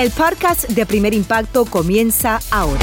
El 0.00 0.10
podcast 0.10 0.66
de 0.66 0.86
Primer 0.86 1.12
Impacto 1.12 1.66
comienza 1.66 2.40
ahora. 2.50 2.80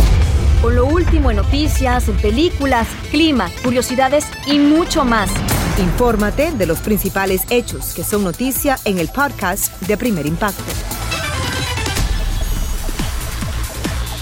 Con 0.61 0.75
lo 0.75 0.85
último 0.85 1.31
en 1.31 1.37
noticias, 1.37 2.07
en 2.09 2.17
películas, 2.17 2.87
clima, 3.09 3.49
curiosidades 3.63 4.23
y 4.45 4.59
mucho 4.59 5.03
más. 5.03 5.31
Infórmate 5.79 6.51
de 6.51 6.67
los 6.67 6.77
principales 6.77 7.41
hechos 7.49 7.95
que 7.95 8.03
son 8.03 8.23
noticia 8.23 8.77
en 8.85 8.99
el 8.99 9.07
podcast 9.07 9.81
de 9.81 9.97
Primer 9.97 10.27
Impacto. 10.27 10.61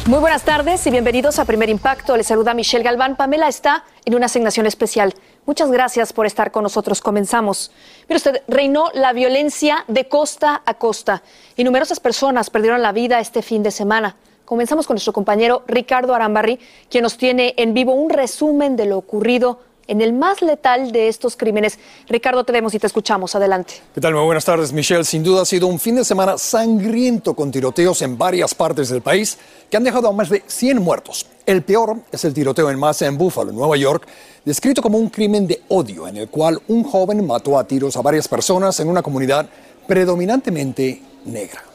Muy 0.08 0.20
buenas 0.20 0.44
tardes 0.44 0.88
y 0.88 0.92
bienvenidos 0.92 1.38
a 1.38 1.44
Primer 1.44 1.68
Impacto. 1.68 2.16
Les 2.16 2.28
saluda 2.28 2.54
Michelle 2.54 2.86
Galván. 2.86 3.18
Pamela 3.18 3.50
está 3.50 3.84
en 4.06 4.16
una 4.16 4.28
asignación 4.28 4.68
especial. 4.68 5.14
Muchas 5.46 5.70
gracias 5.70 6.12
por 6.12 6.26
estar 6.26 6.52
con 6.52 6.64
nosotros. 6.64 7.02
Comenzamos. 7.02 7.72
Mire 8.10 8.18
usted, 8.18 8.44
reinó 8.48 8.90
la 8.96 9.14
violencia 9.14 9.86
de 9.88 10.08
costa 10.08 10.64
a 10.66 10.74
costa 10.74 11.22
y 11.56 11.64
numerosas 11.64 12.00
personas 12.00 12.50
perdieron 12.50 12.82
la 12.82 12.92
vida 12.92 13.20
este 13.20 13.44
fin 13.44 13.62
de 13.62 13.70
semana. 13.70 14.16
Comenzamos 14.46 14.88
con 14.88 14.96
nuestro 14.96 15.14
compañero 15.14 15.64
Ricardo 15.68 16.16
Arambarri, 16.16 16.60
quien 16.90 17.04
nos 17.04 17.18
tiene 17.18 17.54
en 17.58 17.76
vivo 17.76 17.94
un 17.94 18.10
resumen 18.10 18.76
de 18.76 18.88
lo 18.88 18.98
ocurrido 18.98 19.60
en 19.88 20.02
el 20.02 20.14
más 20.14 20.42
letal 20.42 20.92
de 20.92 21.08
estos 21.08 21.36
crímenes. 21.36 21.78
Ricardo, 22.08 22.44
te 22.44 22.52
vemos 22.52 22.74
y 22.74 22.80
te 22.80 22.88
escuchamos. 22.88 23.36
Adelante. 23.36 23.76
¿Qué 23.94 24.02
tal? 24.02 24.14
Muy 24.14 24.24
buenas 24.24 24.46
tardes, 24.46 24.74
Michelle. 24.74 25.04
Sin 25.04 25.24
duda 25.24 25.44
ha 25.44 25.46
sido 25.46 25.68
un 25.68 25.80
fin 25.80 25.96
de 25.96 26.06
semana 26.06 26.38
sangriento 26.38 27.34
con 27.34 27.52
tiroteos 27.52 28.02
en 28.02 28.18
varias 28.18 28.56
partes 28.56 28.90
del 28.90 29.02
país 29.02 29.38
que 29.70 29.78
han 29.78 29.84
dejado 29.84 30.08
a 30.08 30.12
más 30.12 30.30
de 30.30 30.44
100 30.46 30.82
muertos. 30.82 31.28
El 31.46 31.62
peor 31.64 31.98
es 32.12 32.26
el 32.26 32.34
tiroteo 32.34 32.70
en 32.70 32.80
masa 32.80 33.06
en 33.06 33.18
Buffalo, 33.18 33.52
Nueva 33.52 33.78
York, 33.78 34.08
descrito 34.44 34.82
como 34.82 34.98
un 34.98 35.10
crimen 35.10 35.46
de 35.48 35.62
odio 35.70 36.08
en 36.08 36.18
el 36.18 36.30
cual 36.30 36.60
un 36.68 36.84
joven 36.84 37.26
mató 37.26 37.58
a 37.58 37.66
tiros 37.66 37.96
a 37.98 38.02
varias 38.02 38.28
personas 38.28 38.80
en 38.80 38.90
una 38.90 39.04
comunidad 39.04 39.48
predominantemente 39.88 41.02
negra. 41.26 41.75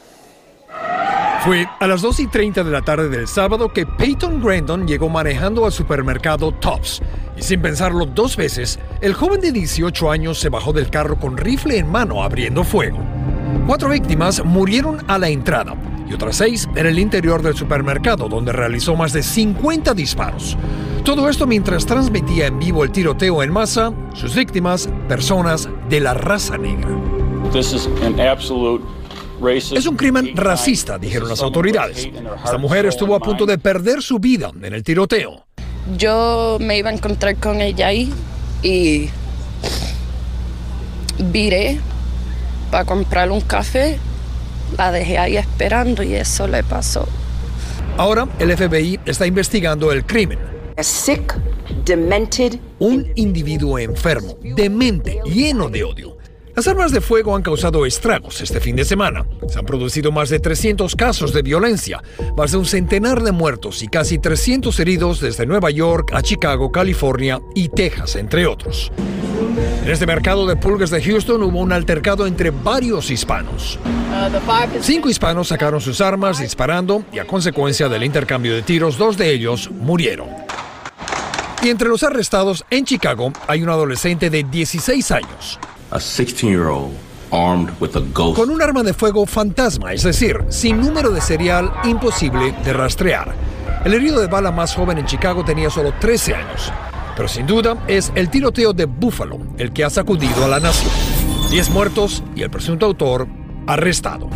Fue 1.43 1.67
a 1.79 1.87
las 1.87 2.03
2 2.03 2.19
y 2.19 2.27
30 2.27 2.63
de 2.63 2.69
la 2.69 2.83
tarde 2.83 3.09
del 3.09 3.27
sábado 3.27 3.73
que 3.73 3.87
Peyton 3.87 4.39
Grandon 4.39 4.87
llegó 4.87 5.09
manejando 5.09 5.65
al 5.65 5.71
supermercado 5.71 6.51
Tops. 6.51 7.01
Y 7.35 7.41
sin 7.41 7.63
pensarlo 7.63 8.05
dos 8.05 8.37
veces, 8.37 8.79
el 9.01 9.15
joven 9.15 9.41
de 9.41 9.51
18 9.51 10.11
años 10.11 10.39
se 10.39 10.49
bajó 10.49 10.71
del 10.71 10.91
carro 10.91 11.15
con 11.17 11.37
rifle 11.37 11.79
en 11.79 11.89
mano 11.89 12.23
abriendo 12.23 12.63
fuego. 12.63 12.99
Cuatro 13.65 13.89
víctimas 13.89 14.45
murieron 14.45 15.03
a 15.07 15.17
la 15.17 15.29
entrada 15.29 15.75
y 16.07 16.13
otras 16.13 16.35
seis 16.35 16.69
en 16.75 16.85
el 16.85 16.99
interior 16.99 17.41
del 17.41 17.55
supermercado, 17.55 18.29
donde 18.29 18.51
realizó 18.51 18.95
más 18.95 19.11
de 19.11 19.23
50 19.23 19.95
disparos. 19.95 20.57
Todo 21.03 21.27
esto 21.27 21.47
mientras 21.47 21.87
transmitía 21.87 22.45
en 22.45 22.59
vivo 22.59 22.83
el 22.83 22.91
tiroteo 22.91 23.41
en 23.41 23.51
masa, 23.51 23.91
sus 24.13 24.35
víctimas, 24.35 24.87
personas 25.07 25.69
de 25.89 26.01
la 26.01 26.13
raza 26.13 26.57
negra. 26.59 26.89
Es 29.49 29.87
un 29.87 29.95
crimen 29.95 30.35
racista, 30.35 30.99
dijeron 30.99 31.27
las 31.27 31.41
autoridades. 31.41 32.07
Esta 32.45 32.57
mujer 32.57 32.85
estuvo 32.85 33.15
a 33.15 33.19
punto 33.19 33.45
de 33.45 33.57
perder 33.57 34.01
su 34.01 34.19
vida 34.19 34.51
en 34.61 34.73
el 34.73 34.83
tiroteo. 34.83 35.45
Yo 35.97 36.57
me 36.59 36.77
iba 36.77 36.89
a 36.89 36.93
encontrar 36.93 37.35
con 37.37 37.59
ella 37.59 37.87
ahí 37.87 38.13
y 38.61 39.09
viré 41.17 41.79
para 42.69 42.85
comprar 42.85 43.31
un 43.31 43.41
café. 43.41 43.97
La 44.77 44.91
dejé 44.91 45.17
ahí 45.17 45.37
esperando 45.37 46.03
y 46.03 46.13
eso 46.13 46.47
le 46.47 46.63
pasó. 46.63 47.07
Ahora 47.97 48.27
el 48.39 48.55
FBI 48.55 48.99
está 49.05 49.25
investigando 49.25 49.91
el 49.91 50.05
crimen. 50.05 50.39
Sick, 50.77 51.35
demented. 51.83 52.59
Un 52.79 53.11
individuo 53.15 53.79
enfermo, 53.79 54.37
demente, 54.55 55.19
lleno 55.25 55.69
de 55.69 55.83
odio. 55.83 56.20
Las 56.61 56.67
armas 56.67 56.91
de 56.91 57.01
fuego 57.01 57.35
han 57.35 57.41
causado 57.41 57.87
estragos 57.87 58.39
este 58.39 58.59
fin 58.59 58.75
de 58.75 58.85
semana. 58.85 59.25
Se 59.49 59.57
han 59.57 59.65
producido 59.65 60.11
más 60.11 60.29
de 60.29 60.39
300 60.39 60.95
casos 60.95 61.33
de 61.33 61.41
violencia, 61.41 62.03
más 62.37 62.51
de 62.51 62.57
un 62.57 62.67
centenar 62.67 63.23
de 63.23 63.31
muertos 63.31 63.81
y 63.81 63.87
casi 63.87 64.19
300 64.19 64.79
heridos 64.79 65.19
desde 65.19 65.47
Nueva 65.47 65.71
York 65.71 66.11
a 66.13 66.21
Chicago, 66.21 66.71
California 66.71 67.41
y 67.55 67.69
Texas, 67.69 68.15
entre 68.15 68.45
otros. 68.45 68.91
En 69.83 69.89
este 69.89 70.05
mercado 70.05 70.45
de 70.45 70.55
pulgas 70.55 70.91
de 70.91 71.01
Houston 71.01 71.41
hubo 71.41 71.57
un 71.57 71.71
altercado 71.71 72.27
entre 72.27 72.51
varios 72.51 73.09
hispanos. 73.09 73.79
Cinco 74.81 75.09
hispanos 75.09 75.47
sacaron 75.47 75.81
sus 75.81 75.99
armas 75.99 76.37
disparando 76.37 77.03
y 77.11 77.17
a 77.17 77.25
consecuencia 77.25 77.89
del 77.89 78.03
intercambio 78.03 78.53
de 78.53 78.61
tiros, 78.61 78.99
dos 78.99 79.17
de 79.17 79.31
ellos 79.31 79.71
murieron. 79.71 80.27
Y 81.63 81.69
entre 81.69 81.89
los 81.89 82.03
arrestados 82.03 82.63
en 82.69 82.85
Chicago 82.85 83.33
hay 83.47 83.63
un 83.63 83.69
adolescente 83.69 84.29
de 84.29 84.43
16 84.43 85.09
años. 85.09 85.59
A 85.91 85.99
16 85.99 86.49
year 86.49 86.67
old 86.67 86.93
armed 87.31 87.69
with 87.79 87.95
a 87.95 88.01
ghost. 88.13 88.37
Con 88.37 88.49
un 88.49 88.61
arma 88.61 88.83
de 88.83 88.93
fuego 88.93 89.25
fantasma, 89.25 89.93
es 89.93 90.03
decir, 90.03 90.37
sin 90.49 90.79
número 90.79 91.11
de 91.11 91.21
serial 91.21 91.71
imposible 91.83 92.53
de 92.63 92.73
rastrear. 92.73 93.33
El 93.85 93.93
herido 93.93 94.19
de 94.19 94.27
bala 94.27 94.51
más 94.51 94.75
joven 94.75 94.97
en 94.97 95.05
Chicago 95.05 95.43
tenía 95.43 95.69
solo 95.69 95.93
13 95.99 96.35
años. 96.35 96.71
Pero 97.15 97.27
sin 97.27 97.45
duda 97.45 97.77
es 97.87 98.11
el 98.15 98.29
tiroteo 98.29 98.73
de 98.73 98.85
Buffalo 98.85 99.39
el 99.57 99.73
que 99.73 99.83
ha 99.83 99.89
sacudido 99.89 100.45
a 100.45 100.47
la 100.47 100.59
nación. 100.59 100.91
10 101.49 101.69
muertos 101.71 102.23
y 102.35 102.43
el 102.43 102.49
presunto 102.49 102.85
autor 102.85 103.27
arrestado. 103.67 104.29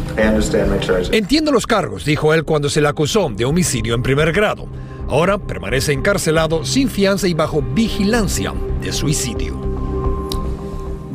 Entiendo 1.11 1.51
los 1.51 1.65
cargos, 1.65 2.05
dijo 2.05 2.33
él 2.33 2.43
cuando 2.43 2.69
se 2.69 2.81
le 2.81 2.87
acusó 2.87 3.29
de 3.29 3.45
homicidio 3.45 3.95
en 3.95 4.03
primer 4.03 4.31
grado. 4.31 4.67
Ahora 5.09 5.37
permanece 5.37 5.93
encarcelado 5.93 6.65
sin 6.65 6.89
fianza 6.89 7.27
y 7.27 7.33
bajo 7.33 7.61
vigilancia 7.61 8.53
de 8.81 8.91
suicidio. 8.91 9.74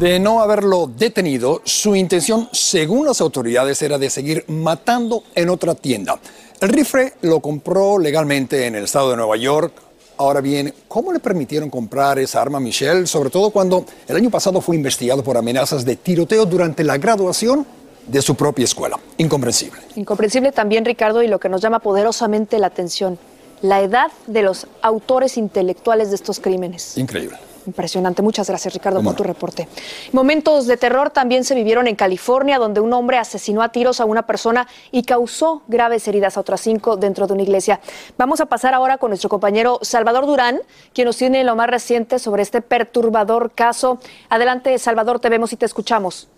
De 0.01 0.19
no 0.19 0.41
haberlo 0.41 0.87
detenido, 0.87 1.61
su 1.63 1.95
intención, 1.95 2.49
según 2.53 3.05
las 3.05 3.21
autoridades, 3.21 3.83
era 3.83 3.99
de 3.99 4.09
seguir 4.09 4.47
matando 4.49 5.25
en 5.35 5.51
otra 5.51 5.75
tienda. 5.75 6.19
El 6.59 6.71
rifle 6.71 7.13
lo 7.21 7.41
compró 7.41 7.99
legalmente 7.99 8.67
en 8.67 8.77
el 8.77 8.85
estado 8.85 9.11
de 9.11 9.19
Nueva 9.19 9.37
York. 9.37 9.75
Ahora 10.17 10.41
bien, 10.41 10.73
¿cómo 10.89 11.13
le 11.13 11.21
permitieron 11.21 11.69
comprar 11.69 12.19
esa 12.19 12.41
arma 12.41 12.57
a 12.57 12.63
Michelle? 12.63 13.07
Sobre 13.07 13.29
todo 13.29 13.51
cuando 13.51 13.85
el 14.09 14.17
año 14.17 14.31
pasado 14.31 14.63
fue 14.63 14.75
investigado 14.75 15.23
por 15.23 15.37
amenazas 15.37 15.85
de 15.85 15.97
tiroteo 15.97 16.47
durante 16.47 16.83
la 16.83 16.97
graduación 16.97 17.67
de 18.07 18.23
su 18.23 18.35
propia 18.37 18.65
escuela. 18.65 18.99
Incomprensible. 19.19 19.83
Incomprensible 19.97 20.51
también, 20.51 20.87
Ricardo, 20.87 21.23
y 21.23 21.29
lo 21.29 21.39
que 21.39 21.51
nos 21.51 21.61
llama 21.61 21.81
poderosamente 21.81 22.59
la 22.59 22.69
atención, 22.69 23.19
la 23.61 23.83
edad 23.83 24.11
de 24.27 24.41
los 24.41 24.67
autores 24.81 25.37
intelectuales 25.37 26.09
de 26.09 26.15
estos 26.17 26.41
crímenes. 26.41 26.97
Increíble. 26.97 27.37
Impresionante. 27.67 28.23
Muchas 28.23 28.49
gracias, 28.49 28.73
Ricardo, 28.75 28.99
¿Cómo 28.99 29.11
por 29.11 29.17
tu 29.17 29.23
reporte. 29.23 29.69
Momentos 30.13 30.67
de 30.67 30.77
terror 30.77 31.11
también 31.11 31.45
se 31.45 31.55
vivieron 31.55 31.87
en 31.87 31.97
California, 31.97 32.59
donde 32.59 32.81
un 32.81 32.93
hombre 32.93 33.19
asesinó 33.19 33.63
a 33.63 33.71
tiros 33.71 34.01
a 34.01 34.05
una 34.05 34.27
persona 34.27 34.67
y 34.91 35.03
causó 35.03 35.63
graves 35.69 36.07
heridas 36.09 36.37
a 36.37 36.41
otras 36.41 36.61
cinco 36.61 36.97
dentro 36.97 37.27
de 37.27 37.35
una 37.35 37.43
iglesia. 37.43 37.81
Vamos 38.17 38.41
a 38.41 38.47
pasar 38.47 38.75
ahora 38.75 38.99
con 38.99 39.11
nuestro 39.11 39.29
compañero 39.29 39.79
Salvador 39.83 40.27
Durán, 40.27 40.61
quien 40.95 41.07
nos 41.07 41.17
tiene 41.17 41.45
lo 41.45 41.55
más 41.55 41.69
reciente 41.69 42.19
sobre 42.19 42.43
este 42.43 42.63
perturbador 42.63 43.53
caso. 43.53 43.99
Adelante, 44.29 44.79
Salvador, 44.79 45.21
te 45.21 45.29
vemos 45.29 45.53
y 45.53 45.57
te 45.57 45.67
escuchamos. 45.67 46.29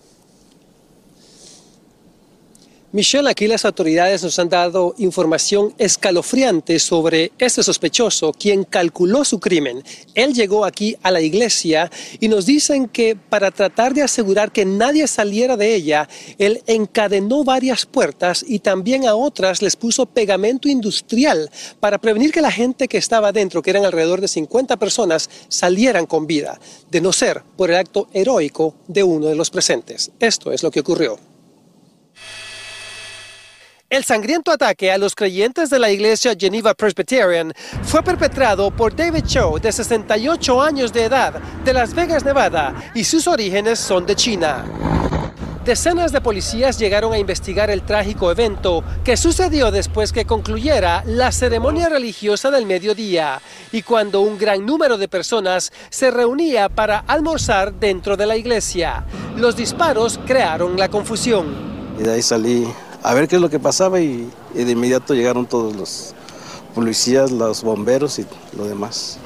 Michelle, 2.94 3.30
aquí 3.30 3.46
las 3.46 3.64
autoridades 3.64 4.22
nos 4.22 4.38
han 4.38 4.50
dado 4.50 4.94
información 4.98 5.72
escalofriante 5.78 6.78
sobre 6.78 7.32
este 7.38 7.62
sospechoso, 7.62 8.34
quien 8.34 8.64
calculó 8.64 9.24
su 9.24 9.40
crimen. 9.40 9.82
Él 10.14 10.34
llegó 10.34 10.66
aquí 10.66 10.94
a 11.02 11.10
la 11.10 11.22
iglesia 11.22 11.90
y 12.20 12.28
nos 12.28 12.44
dicen 12.44 12.88
que 12.88 13.16
para 13.16 13.50
tratar 13.50 13.94
de 13.94 14.02
asegurar 14.02 14.52
que 14.52 14.66
nadie 14.66 15.06
saliera 15.06 15.56
de 15.56 15.74
ella, 15.74 16.06
él 16.36 16.62
encadenó 16.66 17.44
varias 17.44 17.86
puertas 17.86 18.44
y 18.46 18.58
también 18.58 19.06
a 19.06 19.14
otras 19.14 19.62
les 19.62 19.74
puso 19.74 20.04
pegamento 20.04 20.68
industrial 20.68 21.50
para 21.80 21.96
prevenir 21.96 22.30
que 22.30 22.42
la 22.42 22.52
gente 22.52 22.88
que 22.88 22.98
estaba 22.98 23.32
dentro, 23.32 23.62
que 23.62 23.70
eran 23.70 23.86
alrededor 23.86 24.20
de 24.20 24.28
50 24.28 24.76
personas, 24.76 25.30
salieran 25.48 26.04
con 26.04 26.26
vida, 26.26 26.60
de 26.90 27.00
no 27.00 27.14
ser 27.14 27.42
por 27.56 27.70
el 27.70 27.76
acto 27.76 28.08
heroico 28.12 28.74
de 28.86 29.02
uno 29.02 29.28
de 29.28 29.34
los 29.34 29.48
presentes. 29.48 30.10
Esto 30.20 30.52
es 30.52 30.62
lo 30.62 30.70
que 30.70 30.80
ocurrió. 30.80 31.31
El 33.92 34.04
sangriento 34.04 34.50
ataque 34.50 34.90
a 34.90 34.96
los 34.96 35.14
creyentes 35.14 35.68
de 35.68 35.78
la 35.78 35.90
iglesia 35.90 36.34
Geneva 36.34 36.72
Presbyterian 36.72 37.52
fue 37.82 38.02
perpetrado 38.02 38.70
por 38.70 38.96
David 38.96 39.24
Cho, 39.26 39.58
de 39.58 39.70
68 39.70 40.62
años 40.62 40.94
de 40.94 41.04
edad, 41.04 41.34
de 41.62 41.74
Las 41.74 41.92
Vegas, 41.92 42.24
Nevada, 42.24 42.72
y 42.94 43.04
sus 43.04 43.26
orígenes 43.28 43.78
son 43.78 44.06
de 44.06 44.16
China. 44.16 44.64
Decenas 45.66 46.10
de 46.10 46.22
policías 46.22 46.78
llegaron 46.78 47.12
a 47.12 47.18
investigar 47.18 47.68
el 47.68 47.82
trágico 47.82 48.30
evento 48.30 48.82
que 49.04 49.18
sucedió 49.18 49.70
después 49.70 50.10
que 50.10 50.24
concluyera 50.24 51.02
la 51.04 51.30
ceremonia 51.30 51.90
religiosa 51.90 52.50
del 52.50 52.64
mediodía 52.64 53.42
y 53.72 53.82
cuando 53.82 54.22
un 54.22 54.38
gran 54.38 54.64
número 54.64 54.96
de 54.96 55.08
personas 55.08 55.70
se 55.90 56.10
reunía 56.10 56.70
para 56.70 57.00
almorzar 57.00 57.74
dentro 57.74 58.16
de 58.16 58.24
la 58.24 58.38
iglesia. 58.38 59.04
Los 59.36 59.54
disparos 59.54 60.18
crearon 60.26 60.78
la 60.78 60.88
confusión. 60.88 61.94
Y 62.00 62.04
de 62.04 62.14
ahí 62.14 62.22
salí 62.22 62.66
a 63.02 63.14
ver 63.14 63.28
qué 63.28 63.37
es 63.37 63.43
lo 63.43 63.50
que 63.50 63.58
pasaba 63.58 64.00
y, 64.00 64.31
y 64.54 64.64
de 64.64 64.72
inmediato 64.72 65.14
llegaron 65.14 65.46
todos 65.46 65.75
los 65.75 66.14
policías, 66.75 67.31
los 67.31 67.62
bomberos 67.62 68.19
y 68.19 68.26
lo 68.56 68.64
demás. 68.64 69.19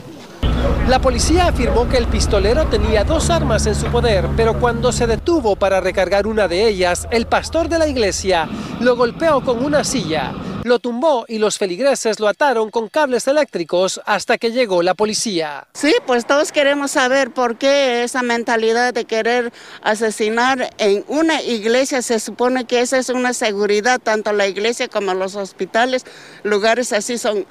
La 0.88 1.00
policía 1.00 1.48
afirmó 1.48 1.88
que 1.88 1.96
el 1.96 2.06
pistolero 2.06 2.66
tenía 2.66 3.02
dos 3.02 3.28
armas 3.30 3.66
en 3.66 3.74
su 3.74 3.86
poder, 3.86 4.28
pero 4.36 4.60
cuando 4.60 4.92
se 4.92 5.06
detuvo 5.06 5.56
para 5.56 5.80
recargar 5.80 6.28
una 6.28 6.46
de 6.46 6.68
ellas, 6.68 7.08
el 7.10 7.26
pastor 7.26 7.68
de 7.68 7.78
la 7.78 7.88
iglesia 7.88 8.48
lo 8.80 8.96
golpeó 8.96 9.40
con 9.40 9.64
una 9.64 9.82
silla, 9.82 10.32
lo 10.66 10.78
tumbó 10.78 11.24
y 11.28 11.38
los 11.38 11.58
feligreses 11.58 12.20
lo 12.20 12.28
ataron 12.28 12.70
con 12.70 12.88
cables 12.88 13.26
eléctricos 13.26 14.00
hasta 14.04 14.38
que 14.38 14.52
llegó 14.52 14.82
la 14.82 14.94
policía. 14.94 15.66
Sí, 15.74 15.94
pues 16.06 16.26
todos 16.26 16.52
queremos 16.52 16.90
saber 16.90 17.32
por 17.32 17.56
qué 17.56 18.04
esa 18.04 18.22
mentalidad 18.22 18.92
de 18.92 19.04
querer 19.04 19.52
asesinar 19.82 20.70
en 20.78 21.04
una 21.08 21.42
iglesia, 21.42 22.02
se 22.02 22.20
supone 22.20 22.66
que 22.66 22.80
esa 22.80 22.98
es 22.98 23.08
una 23.08 23.32
seguridad, 23.32 24.00
tanto 24.00 24.32
la 24.32 24.46
iglesia 24.46 24.88
como 24.88 25.14
los 25.14 25.34
hospitales, 25.36 26.04
lugares 26.42 26.92
así 26.92 27.18
son 27.18 27.46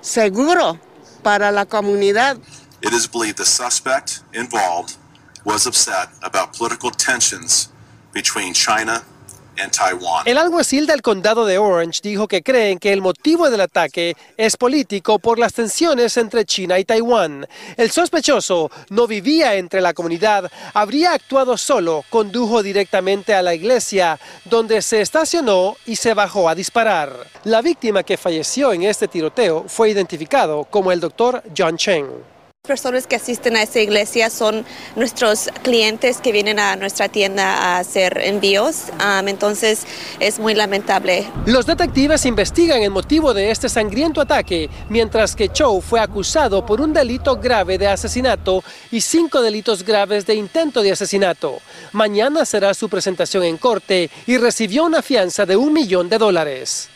seguros 0.00 0.78
para 1.22 1.50
la 1.50 1.66
comunidad. 1.66 2.36
It 2.82 2.92
is 2.92 3.06
believed 3.06 3.36
the 3.36 3.44
suspect 3.44 4.22
involved 4.32 4.96
was 5.44 5.66
upset 5.66 6.08
about 6.22 6.56
political 6.56 6.90
tensions 6.90 7.68
between 8.12 8.54
China. 8.54 9.02
El 10.24 10.38
alguacil 10.38 10.86
del 10.86 11.02
condado 11.02 11.44
de 11.46 11.58
Orange 11.58 12.00
dijo 12.02 12.28
que 12.28 12.42
creen 12.42 12.78
que 12.78 12.92
el 12.92 13.00
motivo 13.00 13.50
del 13.50 13.60
ataque 13.60 14.16
es 14.36 14.56
político 14.56 15.18
por 15.18 15.38
las 15.38 15.52
tensiones 15.52 16.16
entre 16.16 16.44
China 16.44 16.78
y 16.78 16.84
Taiwán. 16.84 17.46
El 17.76 17.90
sospechoso 17.90 18.70
no 18.90 19.06
vivía 19.06 19.54
entre 19.54 19.80
la 19.80 19.94
comunidad, 19.94 20.50
habría 20.74 21.12
actuado 21.12 21.56
solo, 21.56 22.04
condujo 22.10 22.62
directamente 22.62 23.34
a 23.34 23.42
la 23.42 23.54
iglesia, 23.54 24.18
donde 24.44 24.82
se 24.82 25.00
estacionó 25.00 25.76
y 25.86 25.96
se 25.96 26.14
bajó 26.14 26.48
a 26.48 26.54
disparar. 26.54 27.12
La 27.44 27.62
víctima 27.62 28.02
que 28.02 28.16
falleció 28.16 28.72
en 28.72 28.84
este 28.84 29.08
tiroteo 29.08 29.64
fue 29.68 29.90
identificado 29.90 30.64
como 30.64 30.92
el 30.92 31.00
doctor 31.00 31.42
John 31.56 31.76
Cheng. 31.76 32.31
Personas 32.64 33.08
que 33.08 33.16
asisten 33.16 33.56
a 33.56 33.62
esta 33.64 33.80
iglesia 33.80 34.30
son 34.30 34.64
nuestros 34.94 35.48
clientes 35.64 36.18
que 36.18 36.30
vienen 36.30 36.60
a 36.60 36.76
nuestra 36.76 37.08
tienda 37.08 37.54
a 37.54 37.78
hacer 37.78 38.18
envíos, 38.22 38.84
entonces 39.26 39.84
es 40.20 40.38
muy 40.38 40.54
lamentable. 40.54 41.26
Los 41.44 41.66
detectives 41.66 42.24
investigan 42.24 42.80
el 42.80 42.92
motivo 42.92 43.34
de 43.34 43.50
este 43.50 43.68
sangriento 43.68 44.20
ataque, 44.20 44.70
mientras 44.88 45.34
que 45.34 45.48
Chow 45.48 45.80
fue 45.80 45.98
acusado 45.98 46.64
por 46.64 46.80
un 46.80 46.92
delito 46.92 47.34
grave 47.34 47.78
de 47.78 47.88
asesinato 47.88 48.62
y 48.92 49.00
cinco 49.00 49.42
delitos 49.42 49.82
graves 49.82 50.24
de 50.24 50.36
intento 50.36 50.82
de 50.82 50.92
asesinato. 50.92 51.58
Mañana 51.90 52.44
será 52.44 52.74
su 52.74 52.88
presentación 52.88 53.42
en 53.42 53.56
corte 53.56 54.08
y 54.24 54.36
recibió 54.36 54.84
una 54.84 55.02
fianza 55.02 55.46
de 55.46 55.56
un 55.56 55.72
millón 55.72 56.08
de 56.08 56.18
dólares. 56.18 56.91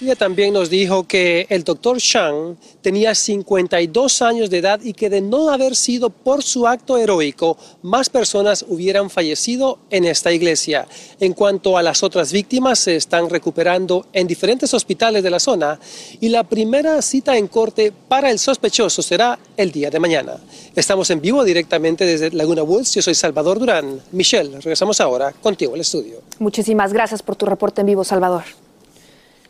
Ella 0.00 0.14
también 0.14 0.54
nos 0.54 0.70
dijo 0.70 1.08
que 1.08 1.44
el 1.50 1.64
doctor 1.64 1.98
Shang 1.98 2.56
tenía 2.82 3.16
52 3.16 4.22
años 4.22 4.48
de 4.48 4.58
edad 4.58 4.80
y 4.80 4.92
que 4.92 5.10
de 5.10 5.20
no 5.20 5.50
haber 5.50 5.74
sido 5.74 6.08
por 6.08 6.44
su 6.44 6.68
acto 6.68 6.96
heroico, 6.96 7.58
más 7.82 8.08
personas 8.08 8.64
hubieran 8.68 9.10
fallecido 9.10 9.80
en 9.90 10.04
esta 10.04 10.30
iglesia. 10.30 10.86
En 11.18 11.32
cuanto 11.32 11.76
a 11.76 11.82
las 11.82 12.04
otras 12.04 12.32
víctimas, 12.32 12.78
se 12.78 12.94
están 12.94 13.28
recuperando 13.28 14.06
en 14.12 14.28
diferentes 14.28 14.72
hospitales 14.72 15.24
de 15.24 15.30
la 15.30 15.40
zona 15.40 15.80
y 16.20 16.28
la 16.28 16.44
primera 16.44 17.02
cita 17.02 17.36
en 17.36 17.48
corte 17.48 17.92
para 18.06 18.30
el 18.30 18.38
sospechoso 18.38 19.02
será 19.02 19.36
el 19.56 19.72
día 19.72 19.90
de 19.90 19.98
mañana. 19.98 20.36
Estamos 20.76 21.10
en 21.10 21.20
vivo 21.20 21.42
directamente 21.42 22.04
desde 22.04 22.30
Laguna 22.30 22.62
Woods. 22.62 22.94
Yo 22.94 23.02
soy 23.02 23.16
Salvador 23.16 23.58
Durán. 23.58 24.00
Michelle, 24.12 24.60
regresamos 24.60 25.00
ahora 25.00 25.32
contigo 25.32 25.74
al 25.74 25.80
estudio. 25.80 26.22
Muchísimas 26.38 26.92
gracias 26.92 27.20
por 27.20 27.34
tu 27.34 27.46
reporte 27.46 27.80
en 27.80 27.88
vivo, 27.88 28.04
Salvador. 28.04 28.44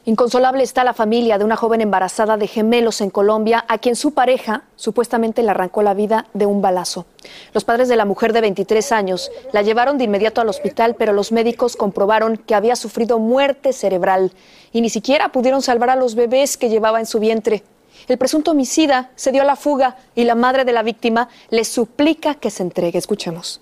Inconsolable 0.08 0.62
está 0.62 0.84
la 0.84 0.94
familia 0.94 1.36
de 1.36 1.44
una 1.44 1.54
joven 1.54 1.82
embarazada 1.82 2.38
de 2.38 2.46
gemelos 2.46 3.02
en 3.02 3.10
Colombia, 3.10 3.66
a 3.68 3.76
quien 3.76 3.94
su 3.94 4.14
pareja 4.14 4.62
supuestamente 4.74 5.42
le 5.42 5.50
arrancó 5.50 5.82
la 5.82 5.92
vida 5.92 6.24
de 6.32 6.46
un 6.46 6.62
balazo. 6.62 7.04
Los 7.52 7.64
padres 7.64 7.88
de 7.88 7.96
la 7.96 8.06
mujer 8.06 8.32
de 8.32 8.40
23 8.40 8.90
años 8.92 9.30
la 9.52 9.60
llevaron 9.60 9.98
de 9.98 10.04
inmediato 10.04 10.40
al 10.40 10.48
hospital, 10.48 10.96
pero 10.98 11.12
los 11.12 11.30
médicos 11.30 11.76
comprobaron 11.76 12.38
que 12.38 12.54
había 12.54 12.74
sufrido 12.74 13.18
muerte 13.18 13.74
cerebral 13.74 14.32
y 14.72 14.80
ni 14.80 14.88
siquiera 14.88 15.28
pudieron 15.28 15.60
salvar 15.60 15.90
a 15.90 15.96
los 15.96 16.14
bebés 16.14 16.56
que 16.56 16.70
llevaba 16.70 17.00
en 17.00 17.06
su 17.06 17.20
vientre. 17.20 17.62
El 18.08 18.16
presunto 18.16 18.52
homicida 18.52 19.10
se 19.14 19.30
dio 19.30 19.42
a 19.42 19.44
la 19.44 19.56
fuga 19.56 19.98
y 20.14 20.24
la 20.24 20.34
madre 20.34 20.64
de 20.64 20.72
la 20.72 20.82
víctima 20.82 21.28
le 21.50 21.66
suplica 21.66 22.34
que 22.34 22.48
se 22.48 22.62
entregue. 22.62 22.98
Escuchemos. 22.98 23.60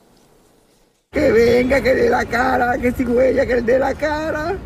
Que 1.10 1.32
venga, 1.32 1.80
que 1.80 1.92
dé 1.92 2.08
la 2.08 2.24
cara, 2.24 2.78
que 2.78 2.92
si 2.92 3.04
huella, 3.04 3.44
que 3.44 3.62
dé 3.62 3.80
la 3.80 3.94
cara. 3.94 4.56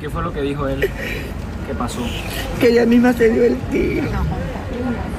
¿Qué 0.00 0.08
fue 0.08 0.22
lo 0.22 0.32
que 0.32 0.42
dijo 0.42 0.68
él? 0.68 0.88
¿Qué 1.66 1.74
pasó? 1.74 2.00
Que 2.60 2.68
ella 2.68 2.86
misma 2.86 3.12
se 3.12 3.30
dio 3.30 3.44
el 3.44 3.56
tiro. 3.70 4.06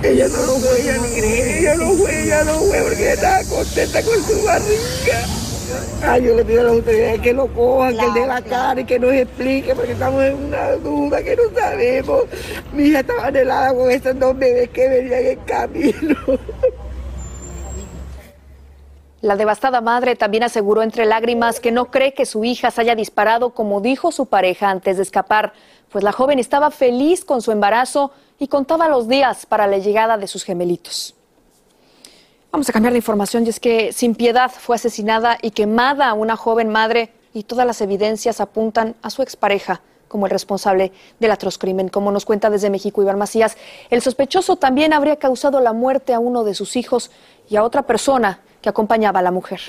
Ella 0.01 0.27
no 0.29 0.37
lo 0.45 0.53
fue, 0.53 0.81
ella 0.81 0.95
no 0.95 1.03
fue, 1.03 1.59
ella 1.59 1.75
no 1.75 1.91
fue, 1.91 2.23
ella 2.23 2.43
no 2.45 2.53
fue, 2.53 2.81
porque 2.81 3.13
estaba 3.13 3.43
contenta 3.43 4.01
con 4.01 4.23
su 4.23 4.43
barriga. 4.45 5.25
Ay, 6.01 6.23
yo 6.23 6.35
le 6.35 6.45
pido 6.45 6.61
a 6.61 6.63
las 6.63 6.73
autoridades 6.73 7.21
que 7.21 7.33
lo 7.33 7.47
cojan, 7.47 7.97
que 7.97 8.05
él 8.05 8.13
dé 8.13 8.25
la 8.25 8.41
cara 8.41 8.81
y 8.81 8.85
que 8.85 8.97
nos 8.97 9.11
explique, 9.11 9.75
porque 9.75 9.91
estamos 9.91 10.23
en 10.23 10.35
una 10.35 10.71
duda 10.77 11.21
que 11.21 11.35
no 11.35 11.43
sabemos. 11.59 12.23
Mi 12.73 12.83
hija 12.83 13.01
estaba 13.01 13.27
anhelada 13.27 13.73
con 13.73 13.91
esos 13.91 14.17
dos 14.17 14.37
bebés 14.39 14.69
que 14.69 14.87
venían 14.87 15.25
en 15.25 15.39
camino. 15.39 16.15
La 19.21 19.35
devastada 19.35 19.81
madre 19.81 20.15
también 20.15 20.43
aseguró 20.43 20.81
entre 20.81 21.05
lágrimas 21.05 21.59
que 21.59 21.73
no 21.73 21.91
cree 21.91 22.13
que 22.13 22.25
su 22.25 22.45
hija 22.45 22.71
se 22.71 22.81
haya 22.81 22.95
disparado 22.95 23.49
como 23.49 23.81
dijo 23.81 24.13
su 24.13 24.27
pareja 24.27 24.69
antes 24.69 24.95
de 24.95 25.03
escapar, 25.03 25.51
pues 25.91 26.05
la 26.05 26.13
joven 26.13 26.39
estaba 26.39 26.71
feliz 26.71 27.25
con 27.25 27.41
su 27.41 27.51
embarazo 27.51 28.11
y 28.39 28.47
contaba 28.47 28.87
los 28.87 29.09
días 29.09 29.45
para 29.45 29.67
la 29.67 29.77
llegada 29.77 30.17
de 30.17 30.27
sus 30.27 30.45
gemelitos. 30.45 31.15
Vamos 32.49 32.69
a 32.69 32.73
cambiar 32.73 32.93
de 32.93 32.99
información 32.99 33.45
y 33.45 33.49
es 33.49 33.59
que 33.59 33.91
sin 33.91 34.15
piedad 34.15 34.49
fue 34.51 34.77
asesinada 34.77 35.37
y 35.41 35.51
quemada 35.51 36.13
una 36.13 36.37
joven 36.37 36.69
madre 36.69 37.11
y 37.33 37.43
todas 37.43 37.67
las 37.67 37.81
evidencias 37.81 38.39
apuntan 38.39 38.95
a 39.01 39.09
su 39.09 39.21
expareja 39.21 39.81
como 40.07 40.27
el 40.27 40.31
responsable 40.31 40.93
del 41.19 41.31
atroz 41.31 41.57
crimen. 41.57 41.89
Como 41.89 42.11
nos 42.11 42.25
cuenta 42.25 42.49
desde 42.49 42.69
México 42.69 43.01
Iván 43.01 43.19
Macías, 43.19 43.57
el 43.89 44.01
sospechoso 44.01 44.55
también 44.55 44.93
habría 44.93 45.17
causado 45.17 45.59
la 45.59 45.73
muerte 45.73 46.13
a 46.13 46.19
uno 46.19 46.45
de 46.45 46.55
sus 46.55 46.77
hijos 46.77 47.11
y 47.49 47.57
a 47.57 47.63
otra 47.63 47.83
persona 47.83 48.39
que 48.61 48.69
acompañaba 48.69 49.19
a 49.19 49.23
la 49.23 49.31
mujer. 49.31 49.59